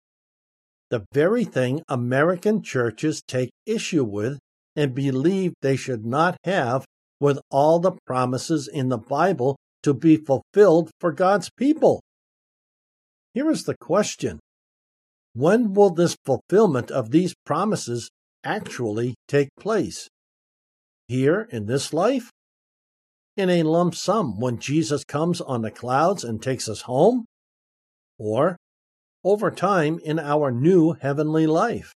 The 0.89 1.05
very 1.13 1.45
thing 1.45 1.81
American 1.87 2.61
churches 2.61 3.21
take 3.25 3.51
issue 3.65 4.03
with 4.03 4.39
and 4.75 4.95
believe 4.95 5.53
they 5.61 5.75
should 5.75 6.05
not 6.05 6.37
have 6.43 6.85
with 7.19 7.39
all 7.49 7.79
the 7.79 7.93
promises 8.05 8.67
in 8.67 8.89
the 8.89 8.97
Bible 8.97 9.55
to 9.83 9.93
be 9.93 10.17
fulfilled 10.17 10.91
for 10.99 11.11
God's 11.11 11.49
people. 11.49 12.01
Here 13.33 13.49
is 13.49 13.63
the 13.63 13.77
question 13.77 14.39
when 15.33 15.73
will 15.73 15.89
this 15.89 16.15
fulfillment 16.25 16.91
of 16.91 17.11
these 17.11 17.33
promises 17.45 18.09
actually 18.43 19.15
take 19.27 19.49
place? 19.59 20.09
Here 21.07 21.47
in 21.51 21.65
this 21.65 21.93
life? 21.93 22.31
In 23.37 23.49
a 23.49 23.63
lump 23.63 23.95
sum 23.95 24.39
when 24.39 24.59
Jesus 24.59 25.03
comes 25.03 25.39
on 25.39 25.61
the 25.61 25.71
clouds 25.71 26.23
and 26.23 26.41
takes 26.41 26.67
us 26.67 26.81
home? 26.81 27.25
Or 28.17 28.57
over 29.23 29.51
time 29.51 29.99
in 30.03 30.19
our 30.19 30.51
new 30.51 30.93
heavenly 30.93 31.47
life? 31.47 31.93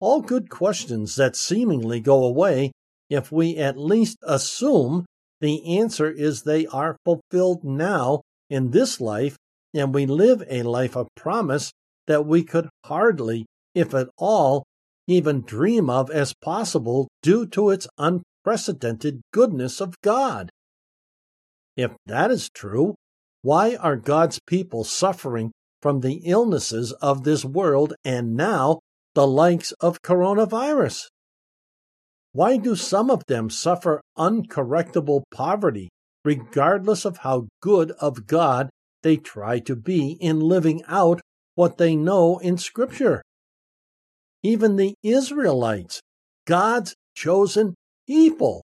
All 0.00 0.20
good 0.20 0.48
questions 0.48 1.16
that 1.16 1.36
seemingly 1.36 2.00
go 2.00 2.24
away 2.24 2.72
if 3.10 3.32
we 3.32 3.56
at 3.56 3.78
least 3.78 4.18
assume 4.22 5.04
the 5.40 5.78
answer 5.78 6.10
is 6.10 6.42
they 6.42 6.66
are 6.66 6.96
fulfilled 7.04 7.64
now 7.64 8.22
in 8.48 8.70
this 8.70 9.00
life 9.00 9.36
and 9.74 9.94
we 9.94 10.06
live 10.06 10.42
a 10.48 10.62
life 10.62 10.96
of 10.96 11.08
promise 11.14 11.72
that 12.08 12.26
we 12.26 12.42
could 12.42 12.68
hardly, 12.86 13.46
if 13.74 13.94
at 13.94 14.08
all, 14.18 14.64
even 15.06 15.42
dream 15.42 15.88
of 15.88 16.10
as 16.10 16.34
possible 16.42 17.08
due 17.22 17.46
to 17.46 17.70
its 17.70 17.86
unprecedented 17.96 19.20
goodness 19.32 19.80
of 19.80 19.94
God. 20.02 20.50
If 21.76 21.92
that 22.06 22.30
is 22.30 22.50
true, 22.50 22.94
why 23.42 23.76
are 23.76 23.96
God's 23.96 24.40
people 24.46 24.82
suffering 24.82 25.52
from 25.80 26.00
the 26.00 26.22
illnesses 26.24 26.92
of 26.94 27.22
this 27.22 27.44
world 27.44 27.94
and 28.04 28.34
now 28.34 28.80
the 29.14 29.26
likes 29.26 29.72
of 29.80 30.02
coronavirus? 30.02 31.04
Why 32.32 32.56
do 32.56 32.74
some 32.74 33.10
of 33.10 33.22
them 33.26 33.48
suffer 33.48 34.00
uncorrectable 34.16 35.22
poverty, 35.30 35.88
regardless 36.24 37.04
of 37.04 37.18
how 37.18 37.48
good 37.62 37.92
of 37.92 38.26
God 38.26 38.70
they 39.02 39.16
try 39.16 39.60
to 39.60 39.76
be 39.76 40.12
in 40.20 40.40
living 40.40 40.82
out 40.88 41.20
what 41.58 41.76
they 41.76 41.96
know 41.96 42.38
in 42.38 42.56
Scripture. 42.56 43.20
Even 44.44 44.76
the 44.76 44.94
Israelites, 45.02 46.00
God's 46.46 46.94
chosen 47.16 47.74
people, 48.06 48.62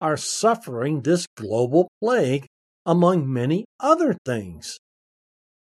are 0.00 0.16
suffering 0.16 1.02
this 1.02 1.24
global 1.36 1.88
plague 2.02 2.46
among 2.84 3.32
many 3.32 3.64
other 3.78 4.16
things. 4.26 4.76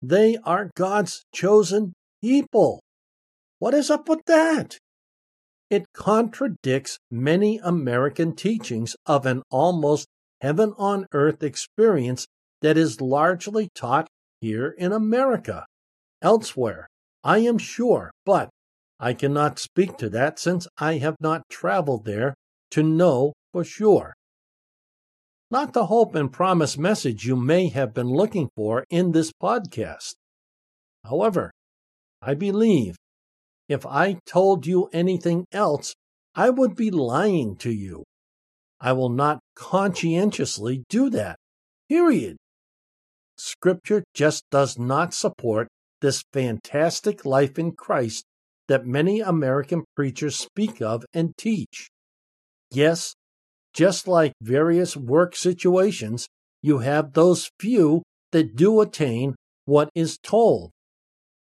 They 0.00 0.36
are 0.44 0.70
God's 0.76 1.24
chosen 1.34 1.94
people. 2.22 2.78
What 3.58 3.74
is 3.74 3.90
up 3.90 4.08
with 4.08 4.20
that? 4.28 4.78
It 5.70 5.84
contradicts 5.92 6.96
many 7.10 7.58
American 7.58 8.36
teachings 8.36 8.94
of 9.04 9.26
an 9.26 9.42
almost 9.50 10.06
heaven 10.40 10.74
on 10.78 11.08
earth 11.12 11.42
experience 11.42 12.28
that 12.62 12.78
is 12.78 13.00
largely 13.00 13.68
taught 13.74 14.06
here 14.40 14.72
in 14.78 14.92
America 14.92 15.66
elsewhere, 16.22 16.88
I 17.24 17.38
am 17.38 17.58
sure, 17.58 18.10
but 18.24 18.48
I 19.00 19.14
cannot 19.14 19.58
speak 19.58 19.96
to 19.98 20.08
that 20.10 20.38
since 20.38 20.66
I 20.78 20.94
have 20.94 21.16
not 21.20 21.48
traveled 21.48 22.04
there 22.04 22.34
to 22.72 22.82
know 22.82 23.32
for 23.52 23.64
sure. 23.64 24.14
Not 25.50 25.72
the 25.72 25.86
hope 25.86 26.14
and 26.14 26.32
promise 26.32 26.76
message 26.76 27.24
you 27.24 27.36
may 27.36 27.68
have 27.68 27.94
been 27.94 28.08
looking 28.08 28.50
for 28.54 28.84
in 28.90 29.12
this 29.12 29.32
podcast. 29.32 30.14
However, 31.04 31.52
I 32.20 32.34
believe 32.34 32.96
if 33.68 33.86
I 33.86 34.18
told 34.26 34.66
you 34.66 34.88
anything 34.92 35.46
else, 35.52 35.94
I 36.34 36.50
would 36.50 36.74
be 36.74 36.90
lying 36.90 37.56
to 37.56 37.70
you. 37.70 38.04
I 38.80 38.92
will 38.92 39.08
not 39.08 39.40
conscientiously 39.54 40.84
do 40.88 41.10
that. 41.10 41.36
Period. 41.88 42.36
Scripture 43.36 44.04
just 44.14 44.44
does 44.50 44.78
not 44.78 45.14
support 45.14 45.68
this 46.00 46.22
fantastic 46.32 47.24
life 47.24 47.58
in 47.58 47.72
Christ 47.72 48.24
that 48.68 48.86
many 48.86 49.20
American 49.20 49.84
preachers 49.96 50.36
speak 50.36 50.80
of 50.80 51.04
and 51.12 51.36
teach. 51.36 51.88
Yes, 52.70 53.14
just 53.72 54.06
like 54.06 54.32
various 54.42 54.96
work 54.96 55.34
situations, 55.34 56.28
you 56.62 56.78
have 56.78 57.12
those 57.12 57.50
few 57.58 58.02
that 58.32 58.56
do 58.56 58.80
attain 58.80 59.34
what 59.64 59.88
is 59.94 60.18
told, 60.18 60.70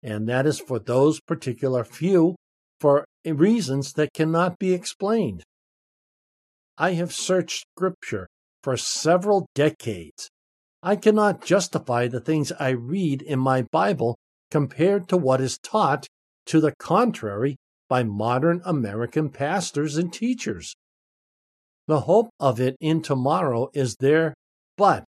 and 0.03 0.29
that 0.29 0.47
is 0.47 0.61
for 0.61 0.79
those 0.79 1.21
particular 1.21 1.85
few 1.85 2.37
for 2.81 3.05
reasons 3.25 3.95
that 3.95 4.13
cannot 4.13 4.59
be 4.59 4.73
explained. 4.73 5.43
I 6.79 6.93
have 6.93 7.13
searched 7.13 7.65
Scripture 7.77 8.29
for 8.63 8.77
several 8.77 9.47
decades. 9.55 10.29
I 10.83 10.97
cannot 10.97 11.45
justify 11.45 12.07
the 12.07 12.21
things 12.21 12.53
I 12.53 12.71
read 12.71 13.23
in 13.23 13.39
my 13.39 13.63
Bible 13.73 14.17
compared 14.51 15.09
to 15.09 15.17
what 15.17 15.41
is 15.41 15.59
taught 15.59 16.07
to 16.47 16.61
the 16.61 16.75
contrary 16.79 17.57
by 17.89 18.03
modern 18.03 18.61
American 18.65 19.31
pastors 19.31 19.97
and 19.97 20.13
teachers. 20.13 20.75
The 21.89 22.01
hope 22.01 22.31
of 22.41 22.61
it 22.61 22.77
in 22.81 23.03
tomorrow 23.03 23.71
is 23.73 23.97
there, 24.01 24.35
but 24.77 25.05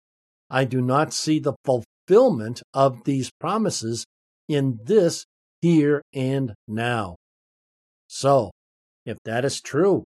I 0.49 0.65
do 0.65 0.81
not 0.81 1.13
see 1.13 1.39
the 1.39 1.55
fulfillment 1.63 2.61
of 2.73 3.03
these 3.05 3.31
promises 3.39 4.05
in 4.47 4.79
this 4.83 5.25
here 5.61 6.01
and 6.13 6.53
now. 6.67 7.15
So, 8.07 8.51
if 9.05 9.17
that 9.25 9.45
is 9.45 9.61
true, 9.61 10.03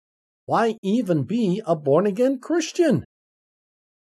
why 0.46 0.76
even 0.82 1.24
be 1.24 1.60
a 1.66 1.74
born 1.76 2.06
again 2.06 2.38
Christian? 2.38 3.04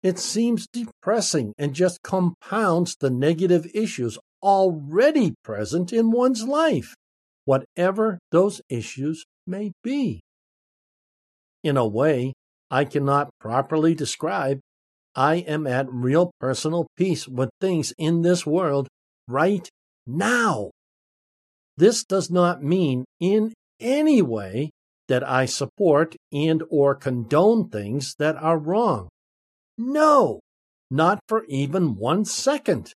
it 0.02 0.18
seems 0.18 0.68
depressing 0.72 1.54
and 1.58 1.74
just 1.74 2.02
compounds 2.04 2.96
the 3.00 3.10
negative 3.10 3.68
issues 3.74 4.18
already 4.42 5.36
present 5.44 5.92
in 5.92 6.12
one's 6.12 6.44
life, 6.44 6.96
whatever 7.46 8.20
those 8.32 8.62
issues 8.70 9.26
may 9.46 9.72
be. 9.84 10.22
In 11.64 11.78
a 11.78 11.88
way 11.88 12.34
I 12.72 12.86
cannot 12.86 13.30
properly 13.40 13.96
describe, 13.96 14.60
I 15.16 15.36
am 15.36 15.68
at 15.68 15.92
real 15.92 16.32
personal 16.40 16.88
peace 16.96 17.28
with 17.28 17.50
things 17.60 17.94
in 17.98 18.22
this 18.22 18.46
world 18.46 18.88
right 19.28 19.68
now. 20.06 20.72
This 21.78 22.04
does 22.04 22.30
not 22.30 22.64
mean 22.64 23.06
in 23.20 23.54
any 23.80 24.22
way 24.22 24.72
that 25.08 25.28
I 25.28 25.46
support 25.46 26.16
and 26.32 26.64
or 26.70 26.94
condone 26.96 27.70
things 27.70 28.16
that 28.20 28.36
are 28.36 28.58
wrong. 28.58 29.10
No, 29.78 30.40
not 30.92 31.20
for 31.28 31.46
even 31.46 31.96
one 31.96 32.26
second. 32.26 32.94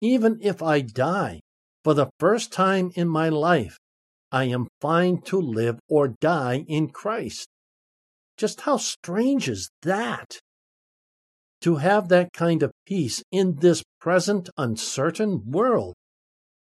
Even 0.00 0.38
if 0.40 0.62
I 0.62 0.80
die 0.80 1.40
for 1.82 1.94
the 1.94 2.10
first 2.20 2.52
time 2.52 2.92
in 2.94 3.08
my 3.08 3.28
life, 3.28 3.78
I 4.30 4.44
am 4.44 4.68
fine 4.80 5.22
to 5.22 5.40
live 5.40 5.78
or 5.88 6.08
die 6.20 6.64
in 6.68 6.90
Christ. 6.90 7.48
Just 8.36 8.60
how 8.62 8.76
strange 8.76 9.48
is 9.48 9.70
that? 9.82 10.38
To 11.62 11.76
have 11.76 12.08
that 12.08 12.32
kind 12.32 12.62
of 12.62 12.70
peace 12.86 13.22
in 13.32 13.56
this 13.56 13.82
present 14.00 14.48
uncertain 14.56 15.42
world. 15.50 15.94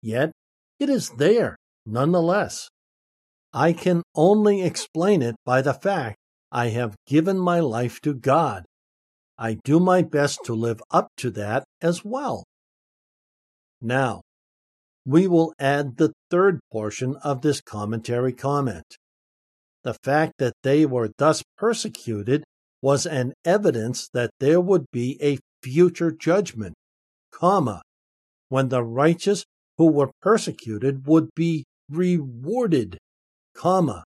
Yet 0.03 0.33
it 0.79 0.90
is 0.90 1.11
there 1.11 1.57
nonetheless. 1.87 2.68
I 3.55 3.73
can 3.73 4.03
only 4.14 4.62
explain 4.62 5.23
it 5.23 5.37
by 5.45 5.62
the 5.62 5.75
fact 5.75 6.16
I 6.51 6.68
have 6.68 6.97
given 7.07 7.38
my 7.38 7.61
life 7.61 8.01
to 8.03 8.12
God. 8.12 8.64
I 9.38 9.59
do 9.64 9.81
my 9.81 10.03
best 10.03 10.40
to 10.45 10.55
live 10.55 10.83
up 10.90 11.09
to 11.18 11.31
that 11.31 11.64
as 11.81 12.05
well. 12.05 12.45
Now, 13.83 14.23
we 15.05 15.27
will 15.27 15.53
add 15.59 15.97
the 15.97 16.12
third 16.31 16.61
portion 16.71 17.16
of 17.16 17.42
this 17.42 17.61
commentary 17.61 18.33
comment. 18.33 18.97
The 19.83 19.95
fact 20.05 20.35
that 20.38 20.55
they 20.62 20.87
were 20.87 21.11
thus 21.18 21.42
persecuted 21.59 22.45
was 22.81 23.05
an 23.05 23.35
evidence 23.45 24.09
that 24.14 24.31
there 24.38 24.61
would 24.61 24.87
be 24.92 25.18
a 25.21 25.38
future 25.62 26.12
judgment, 26.12 26.75
comma, 27.33 27.83
when 28.49 28.68
the 28.68 28.85
righteous 28.85 29.45
who 29.79 29.90
were 29.90 30.12
persecuted 30.21 31.07
would 31.07 31.31
be 31.35 31.64
rewarded 31.90 32.99
comma, 33.55 34.05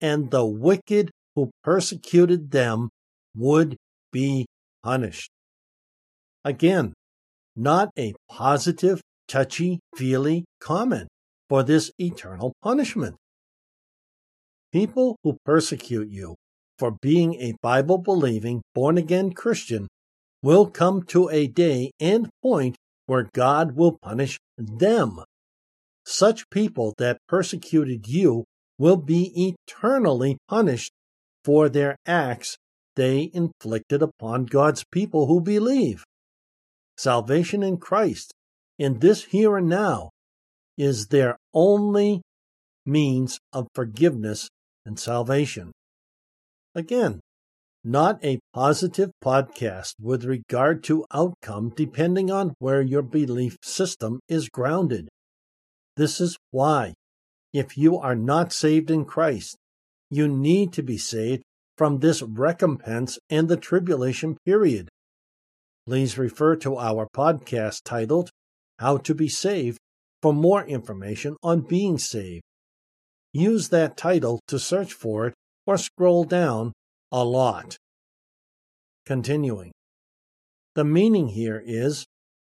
and 0.00 0.30
the 0.30 0.44
wicked 0.44 1.10
who 1.34 1.50
persecuted 1.64 2.50
them 2.50 2.90
would 3.34 3.76
be 4.12 4.46
punished. 4.82 5.30
Again, 6.44 6.94
not 7.60 7.90
a 7.98 8.14
positive, 8.30 9.02
touchy 9.28 9.80
feely 9.94 10.46
comment 10.60 11.08
for 11.48 11.62
this 11.62 11.92
eternal 11.98 12.54
punishment. 12.62 13.16
People 14.72 15.16
who 15.22 15.36
persecute 15.44 16.08
you 16.08 16.36
for 16.78 16.96
being 17.02 17.34
a 17.34 17.54
Bible 17.60 17.98
believing, 17.98 18.62
born 18.74 18.96
again 18.96 19.32
Christian 19.32 19.88
will 20.42 20.66
come 20.66 21.02
to 21.02 21.28
a 21.28 21.46
day 21.46 21.90
and 22.00 22.30
point 22.42 22.76
where 23.04 23.28
God 23.34 23.76
will 23.76 23.98
punish 24.00 24.38
them. 24.56 25.20
Such 26.06 26.48
people 26.48 26.94
that 26.96 27.18
persecuted 27.28 28.08
you 28.08 28.44
will 28.78 28.96
be 28.96 29.54
eternally 29.68 30.38
punished 30.48 30.92
for 31.44 31.68
their 31.68 31.96
acts 32.06 32.56
they 32.96 33.30
inflicted 33.34 34.02
upon 34.02 34.46
God's 34.46 34.84
people 34.90 35.26
who 35.26 35.40
believe. 35.40 36.04
Salvation 37.00 37.62
in 37.62 37.78
Christ, 37.78 38.34
in 38.78 38.98
this 38.98 39.24
here 39.24 39.56
and 39.56 39.70
now, 39.70 40.10
is 40.76 41.06
their 41.06 41.38
only 41.54 42.20
means 42.84 43.38
of 43.54 43.68
forgiveness 43.74 44.50
and 44.84 45.00
salvation. 45.00 45.72
Again, 46.74 47.20
not 47.82 48.22
a 48.22 48.38
positive 48.52 49.12
podcast 49.24 49.94
with 49.98 50.26
regard 50.26 50.84
to 50.84 51.06
outcome 51.10 51.72
depending 51.74 52.30
on 52.30 52.52
where 52.58 52.82
your 52.82 53.00
belief 53.00 53.56
system 53.62 54.20
is 54.28 54.50
grounded. 54.50 55.08
This 55.96 56.20
is 56.20 56.36
why 56.50 56.92
if 57.54 57.78
you 57.78 57.96
are 57.96 58.14
not 58.14 58.52
saved 58.52 58.90
in 58.90 59.06
Christ, 59.06 59.56
you 60.10 60.28
need 60.28 60.74
to 60.74 60.82
be 60.82 60.98
saved 60.98 61.44
from 61.78 62.00
this 62.00 62.20
recompense 62.20 63.18
and 63.30 63.48
the 63.48 63.56
tribulation 63.56 64.36
period. 64.44 64.90
Please 65.90 66.16
refer 66.16 66.54
to 66.54 66.76
our 66.76 67.08
podcast 67.12 67.80
titled 67.84 68.30
How 68.78 68.98
to 68.98 69.12
Be 69.12 69.28
Saved 69.28 69.76
for 70.22 70.32
more 70.32 70.64
information 70.64 71.36
on 71.42 71.62
being 71.62 71.98
saved. 71.98 72.44
Use 73.32 73.70
that 73.70 73.96
title 73.96 74.38
to 74.46 74.60
search 74.60 74.92
for 74.92 75.26
it 75.26 75.34
or 75.66 75.76
scroll 75.76 76.22
down 76.22 76.72
a 77.10 77.24
lot. 77.24 77.76
Continuing. 79.04 79.72
The 80.76 80.84
meaning 80.84 81.26
here 81.26 81.60
is, 81.66 82.06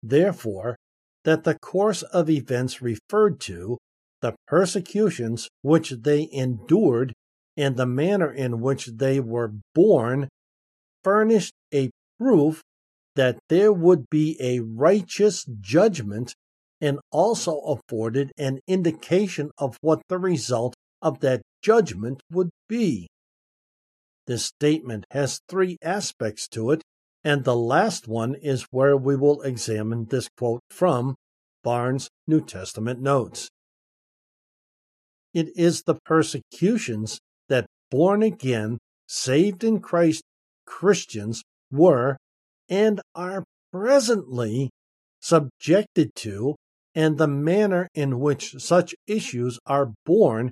therefore, 0.00 0.76
that 1.24 1.42
the 1.42 1.58
course 1.58 2.02
of 2.02 2.30
events 2.30 2.80
referred 2.80 3.40
to 3.40 3.78
the 4.20 4.36
persecutions 4.46 5.48
which 5.62 5.90
they 5.90 6.28
endured 6.30 7.12
and 7.56 7.76
the 7.76 7.84
manner 7.84 8.32
in 8.32 8.60
which 8.60 8.86
they 8.86 9.18
were 9.18 9.54
borne, 9.74 10.28
furnished 11.02 11.52
a 11.74 11.90
proof 12.20 12.62
that 13.16 13.38
there 13.48 13.72
would 13.72 14.08
be 14.10 14.36
a 14.40 14.60
righteous 14.60 15.44
judgment 15.60 16.34
and 16.80 16.98
also 17.10 17.58
afforded 17.60 18.32
an 18.36 18.60
indication 18.66 19.50
of 19.58 19.78
what 19.80 20.02
the 20.08 20.18
result 20.18 20.74
of 21.00 21.20
that 21.20 21.42
judgment 21.62 22.22
would 22.30 22.50
be. 22.68 23.08
This 24.26 24.46
statement 24.46 25.04
has 25.10 25.40
three 25.48 25.76
aspects 25.82 26.48
to 26.48 26.70
it, 26.70 26.82
and 27.22 27.44
the 27.44 27.56
last 27.56 28.08
one 28.08 28.34
is 28.34 28.66
where 28.70 28.96
we 28.96 29.16
will 29.16 29.42
examine 29.42 30.06
this 30.06 30.28
quote 30.36 30.60
from 30.70 31.14
Barnes' 31.62 32.08
New 32.26 32.44
Testament 32.44 33.00
Notes. 33.00 33.48
It 35.32 35.48
is 35.56 35.82
the 35.82 35.96
persecutions 36.04 37.18
that 37.48 37.66
born 37.90 38.22
again, 38.22 38.78
saved 39.06 39.62
in 39.62 39.80
Christ 39.80 40.22
Christians 40.66 41.42
were 41.70 42.16
and 42.68 43.00
are 43.14 43.44
presently 43.72 44.70
subjected 45.20 46.14
to, 46.14 46.54
and 46.94 47.18
the 47.18 47.26
manner 47.26 47.88
in 47.94 48.20
which 48.20 48.54
such 48.58 48.94
issues 49.06 49.58
are 49.66 49.92
borne 50.06 50.50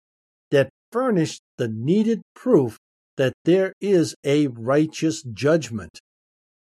that 0.51 0.70
furnish 0.90 1.40
the 1.57 1.68
needed 1.68 2.20
proof 2.35 2.79
that 3.16 3.33
there 3.44 3.72
is 3.81 4.14
a 4.25 4.46
righteous 4.48 5.22
judgment. 5.22 6.01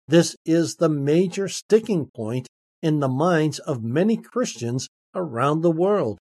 This 0.08 0.36
is 0.46 0.76
the 0.76 0.90
major 0.90 1.48
sticking 1.48 2.10
point 2.14 2.48
in 2.82 3.00
the 3.00 3.08
minds 3.08 3.60
of 3.60 3.84
many 3.84 4.18
Christians 4.18 4.88
around 5.16 5.62
the 5.62 5.72
world. 5.72 6.20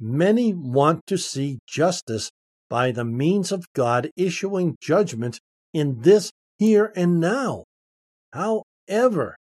Many 0.00 0.52
want 0.52 1.06
to 1.06 1.16
see 1.16 1.60
justice 1.66 2.30
by 2.68 2.90
the 2.90 3.04
means 3.04 3.52
of 3.52 3.66
God 3.74 4.10
issuing 4.16 4.76
judgment 4.80 5.38
in 5.72 6.00
this 6.00 6.32
here 6.58 6.92
and 6.96 7.20
now. 7.20 7.64
However, 8.32 9.36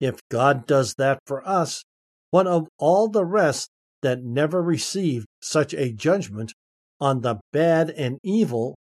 if 0.00 0.20
God 0.30 0.66
does 0.66 0.94
that 0.98 1.20
for 1.26 1.46
us, 1.46 1.84
what 2.30 2.46
of 2.46 2.68
all 2.78 3.08
the 3.08 3.24
rest 3.24 3.68
that 4.02 4.22
never 4.22 4.62
received 4.62 5.26
such 5.40 5.74
a 5.74 5.92
judgment 5.92 6.52
on 7.00 7.20
the 7.20 7.40
bad 7.52 7.90
and 7.90 8.18
evil 8.22 8.76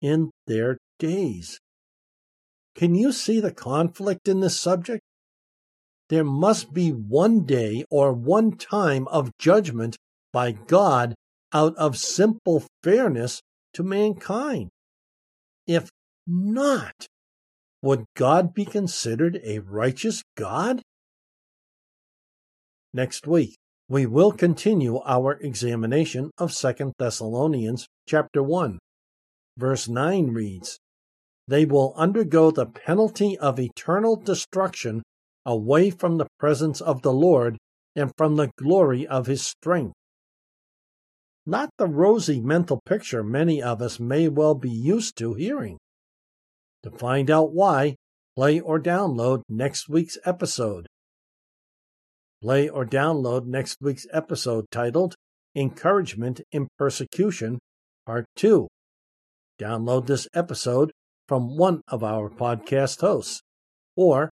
in 0.00 0.30
their 0.46 0.78
days? 0.98 1.58
Can 2.74 2.94
you 2.94 3.12
see 3.12 3.40
the 3.40 3.52
conflict 3.52 4.28
in 4.28 4.40
this 4.40 4.58
subject? 4.58 5.02
There 6.08 6.24
must 6.24 6.72
be 6.72 6.90
one 6.90 7.44
day 7.44 7.84
or 7.90 8.12
one 8.12 8.56
time 8.56 9.06
of 9.08 9.30
judgment 9.38 9.96
by 10.32 10.52
God 10.52 11.14
out 11.52 11.76
of 11.76 11.96
simple 11.96 12.64
fairness 12.82 13.40
to 13.74 13.82
mankind. 13.82 14.70
If 15.66 15.90
not, 16.26 17.06
would 17.82 18.04
God 18.14 18.54
be 18.54 18.64
considered 18.64 19.40
a 19.44 19.60
righteous 19.60 20.22
God? 20.36 20.82
Next 22.92 23.26
week, 23.26 23.56
we 23.88 24.06
will 24.06 24.32
continue 24.32 25.00
our 25.04 25.38
examination 25.40 26.30
of 26.38 26.52
2 26.52 26.92
Thessalonians 26.98 27.86
chapter 28.06 28.42
1. 28.42 28.78
Verse 29.56 29.88
9 29.88 30.28
reads, 30.28 30.78
They 31.48 31.64
will 31.64 31.94
undergo 31.96 32.50
the 32.50 32.66
penalty 32.66 33.38
of 33.38 33.58
eternal 33.58 34.16
destruction 34.16 35.02
away 35.46 35.90
from 35.90 36.18
the 36.18 36.26
presence 36.38 36.80
of 36.80 37.02
the 37.02 37.12
Lord 37.12 37.56
and 37.96 38.12
from 38.16 38.36
the 38.36 38.50
glory 38.56 39.06
of 39.06 39.26
his 39.26 39.42
strength 39.42 39.94
not 41.46 41.70
the 41.78 41.86
rosy 41.86 42.40
mental 42.40 42.80
picture 42.84 43.24
many 43.24 43.62
of 43.62 43.80
us 43.82 43.98
may 43.98 44.28
well 44.28 44.54
be 44.54 44.70
used 44.70 45.16
to 45.16 45.34
hearing. 45.34 45.78
To 46.82 46.90
find 46.90 47.30
out 47.30 47.52
why, 47.52 47.96
play 48.36 48.58
or 48.58 48.80
download 48.80 49.42
next 49.48 49.88
week's 49.88 50.16
episode. 50.24 50.86
Play 52.42 52.68
or 52.70 52.86
download 52.86 53.44
next 53.44 53.76
week's 53.82 54.06
episode 54.12 54.64
titled 54.70 55.14
Encouragement 55.54 56.40
in 56.52 56.68
Persecution, 56.78 57.58
Part 58.06 58.24
2. 58.36 58.66
Download 59.60 60.06
this 60.06 60.26
episode 60.34 60.90
from 61.28 61.58
one 61.58 61.82
of 61.86 62.02
our 62.02 62.30
podcast 62.30 63.02
hosts, 63.02 63.42
or 63.94 64.30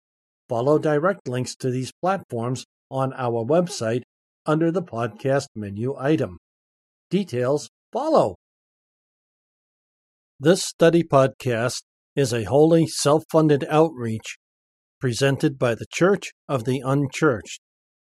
follow 0.49 0.79
direct 0.79 1.29
links 1.29 1.55
to 1.57 1.71
these 1.71 1.93
platforms 2.01 2.65
on 2.91 3.13
our 3.13 3.45
website 3.45 4.03
under 4.47 4.71
the 4.71 4.83
podcast 4.83 5.49
menu 5.55 5.95
item. 5.99 6.39
Details 7.11 7.69
follow. 7.93 8.37
This 10.41 10.65
study 10.65 11.03
podcast 11.03 11.83
is 12.18 12.33
a 12.33 12.42
wholly 12.42 12.85
self 12.85 13.22
funded 13.31 13.64
outreach 13.70 14.38
presented 15.00 15.57
by 15.57 15.72
the 15.76 15.87
Church 15.92 16.33
of 16.48 16.64
the 16.64 16.83
Unchurched, 16.85 17.61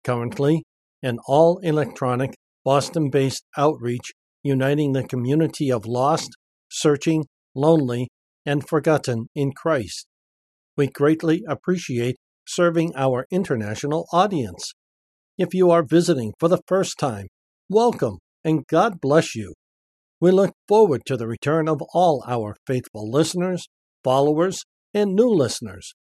currently 0.04 0.64
an 1.02 1.20
all 1.26 1.60
electronic 1.60 2.34
Boston 2.66 3.10
based 3.10 3.46
outreach 3.58 4.12
uniting 4.44 4.92
the 4.92 5.08
community 5.08 5.72
of 5.72 5.86
lost, 5.86 6.32
searching, 6.70 7.24
lonely, 7.56 8.10
and 8.46 8.68
forgotten 8.68 9.28
in 9.34 9.54
Christ. 9.54 10.06
We 10.76 10.88
greatly 10.88 11.46
appreciate 11.48 12.18
serving 12.46 12.92
our 12.98 13.26
international 13.32 14.08
audience. 14.12 14.74
If 15.38 15.54
you 15.54 15.72
are 15.72 15.82
visiting 15.82 16.34
for 16.42 16.50
the 16.50 16.62
first 16.68 17.00
time, 17.00 17.28
welcome 17.70 18.18
and 18.44 18.68
God 18.68 19.00
bless 19.00 19.34
you. 19.34 19.54
We 20.20 20.32
look 20.32 20.52
forward 20.68 21.04
to 21.06 21.16
the 21.16 21.28
return 21.28 21.70
of 21.70 21.82
all 21.94 22.22
our 22.28 22.58
faithful 22.68 23.10
listeners, 23.10 23.70
followers, 24.04 24.64
and 24.94 25.16
new 25.16 25.30
listeners. 25.30 25.96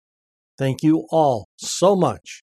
Thank 0.57 0.83
you 0.83 1.05
all 1.11 1.47
so 1.57 1.95
much. 1.95 2.41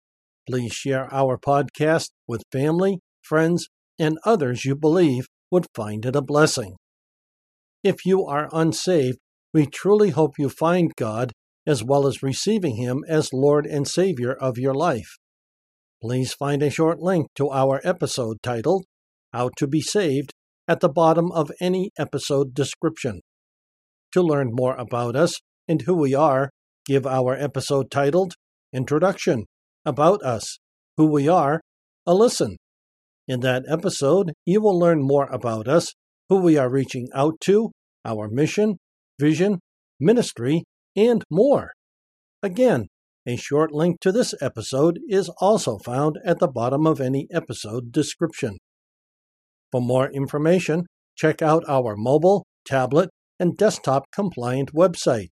Please 0.47 0.73
share 0.73 1.13
our 1.13 1.37
podcast 1.37 2.09
with 2.27 2.43
family, 2.51 2.99
friends, 3.21 3.67
and 3.99 4.17
others 4.25 4.65
you 4.65 4.75
believe 4.75 5.27
would 5.51 5.67
find 5.75 6.05
it 6.05 6.15
a 6.15 6.21
blessing. 6.21 6.75
If 7.83 8.05
you 8.05 8.25
are 8.25 8.49
unsaved, 8.51 9.17
we 9.53 9.65
truly 9.65 10.09
hope 10.09 10.33
you 10.37 10.49
find 10.49 10.91
God 10.97 11.31
as 11.65 11.83
well 11.83 12.07
as 12.07 12.23
receiving 12.23 12.77
Him 12.77 13.03
as 13.07 13.33
Lord 13.33 13.65
and 13.65 13.87
Savior 13.87 14.33
of 14.33 14.57
your 14.57 14.73
life. 14.73 15.17
Please 16.01 16.33
find 16.33 16.63
a 16.63 16.69
short 16.69 16.99
link 16.99 17.27
to 17.35 17.49
our 17.49 17.81
episode 17.83 18.37
titled 18.41 18.85
How 19.33 19.49
to 19.57 19.67
Be 19.67 19.81
Saved 19.81 20.31
at 20.67 20.79
the 20.79 20.89
bottom 20.89 21.31
of 21.31 21.51
any 21.59 21.91
episode 21.97 22.53
description. 22.53 23.21
To 24.13 24.21
learn 24.23 24.49
more 24.51 24.75
about 24.75 25.15
us 25.15 25.39
and 25.67 25.83
who 25.83 25.95
we 25.95 26.15
are, 26.15 26.49
give 26.85 27.05
our 27.05 27.35
episode 27.35 27.91
titled 27.91 28.33
Introduction, 28.73 29.45
About 29.85 30.23
Us, 30.23 30.57
Who 30.97 31.05
We 31.05 31.27
Are, 31.27 31.61
a 32.07 32.15
listen. 32.15 32.57
In 33.27 33.41
that 33.41 33.63
episode, 33.69 34.33
you 34.45 34.61
will 34.61 34.77
learn 34.77 35.03
more 35.03 35.27
about 35.31 35.67
us, 35.67 35.93
who 36.27 36.41
we 36.41 36.57
are 36.57 36.71
reaching 36.71 37.07
out 37.13 37.39
to, 37.41 37.71
our 38.03 38.27
mission, 38.27 38.77
vision, 39.19 39.59
ministry, 39.99 40.63
and 40.95 41.23
more. 41.29 41.73
Again, 42.41 42.87
a 43.27 43.35
short 43.35 43.71
link 43.71 43.99
to 44.01 44.11
this 44.11 44.33
episode 44.41 44.97
is 45.07 45.29
also 45.39 45.77
found 45.77 46.17
at 46.25 46.39
the 46.39 46.47
bottom 46.47 46.87
of 46.87 46.99
any 46.99 47.27
episode 47.31 47.91
description. 47.91 48.57
For 49.71 49.81
more 49.81 50.09
information, 50.09 50.87
check 51.15 51.43
out 51.43 51.63
our 51.67 51.95
mobile, 51.95 52.47
tablet, 52.65 53.09
and 53.39 53.57
desktop 53.57 54.05
compliant 54.13 54.73
website. 54.73 55.29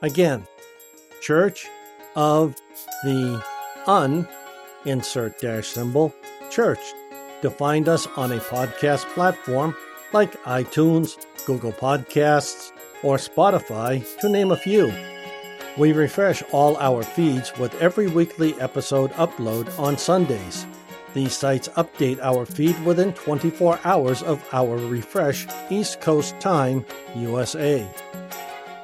Again, 0.01 0.47
Church 1.23 1.66
of 2.14 2.55
the 3.03 3.45
Un, 3.88 4.29
insert 4.85 5.40
dash 5.40 5.66
symbol, 5.66 6.14
church 6.51 6.79
to 7.42 7.51
find 7.51 7.88
us 7.88 8.07
on 8.16 8.31
a 8.31 8.38
podcast 8.38 9.07
platform 9.14 9.75
like 10.12 10.40
iTunes, 10.45 11.16
Google 11.47 11.73
Podcasts, 11.73 12.71
or 13.03 13.16
Spotify, 13.16 14.05
to 14.21 14.29
name 14.29 14.53
a 14.53 14.57
few. 14.57 15.15
We 15.77 15.93
refresh 15.93 16.43
all 16.53 16.77
our 16.79 17.03
feeds 17.03 17.53
with 17.59 17.75
every 17.83 18.07
weekly 18.07 18.59
episode 18.61 19.12
upload 19.12 19.79
on 19.79 19.99
Sundays. 19.99 20.67
These 21.12 21.35
sites 21.35 21.69
update 21.77 22.19
our 22.23 22.47
feed 22.47 22.83
within 22.85 23.12
24 23.12 23.81
hours 23.85 24.23
of 24.23 24.43
our 24.53 24.77
refresh 24.77 25.47
East 25.71 26.01
Coast 26.01 26.41
time, 26.41 26.85
USA. 27.15 27.87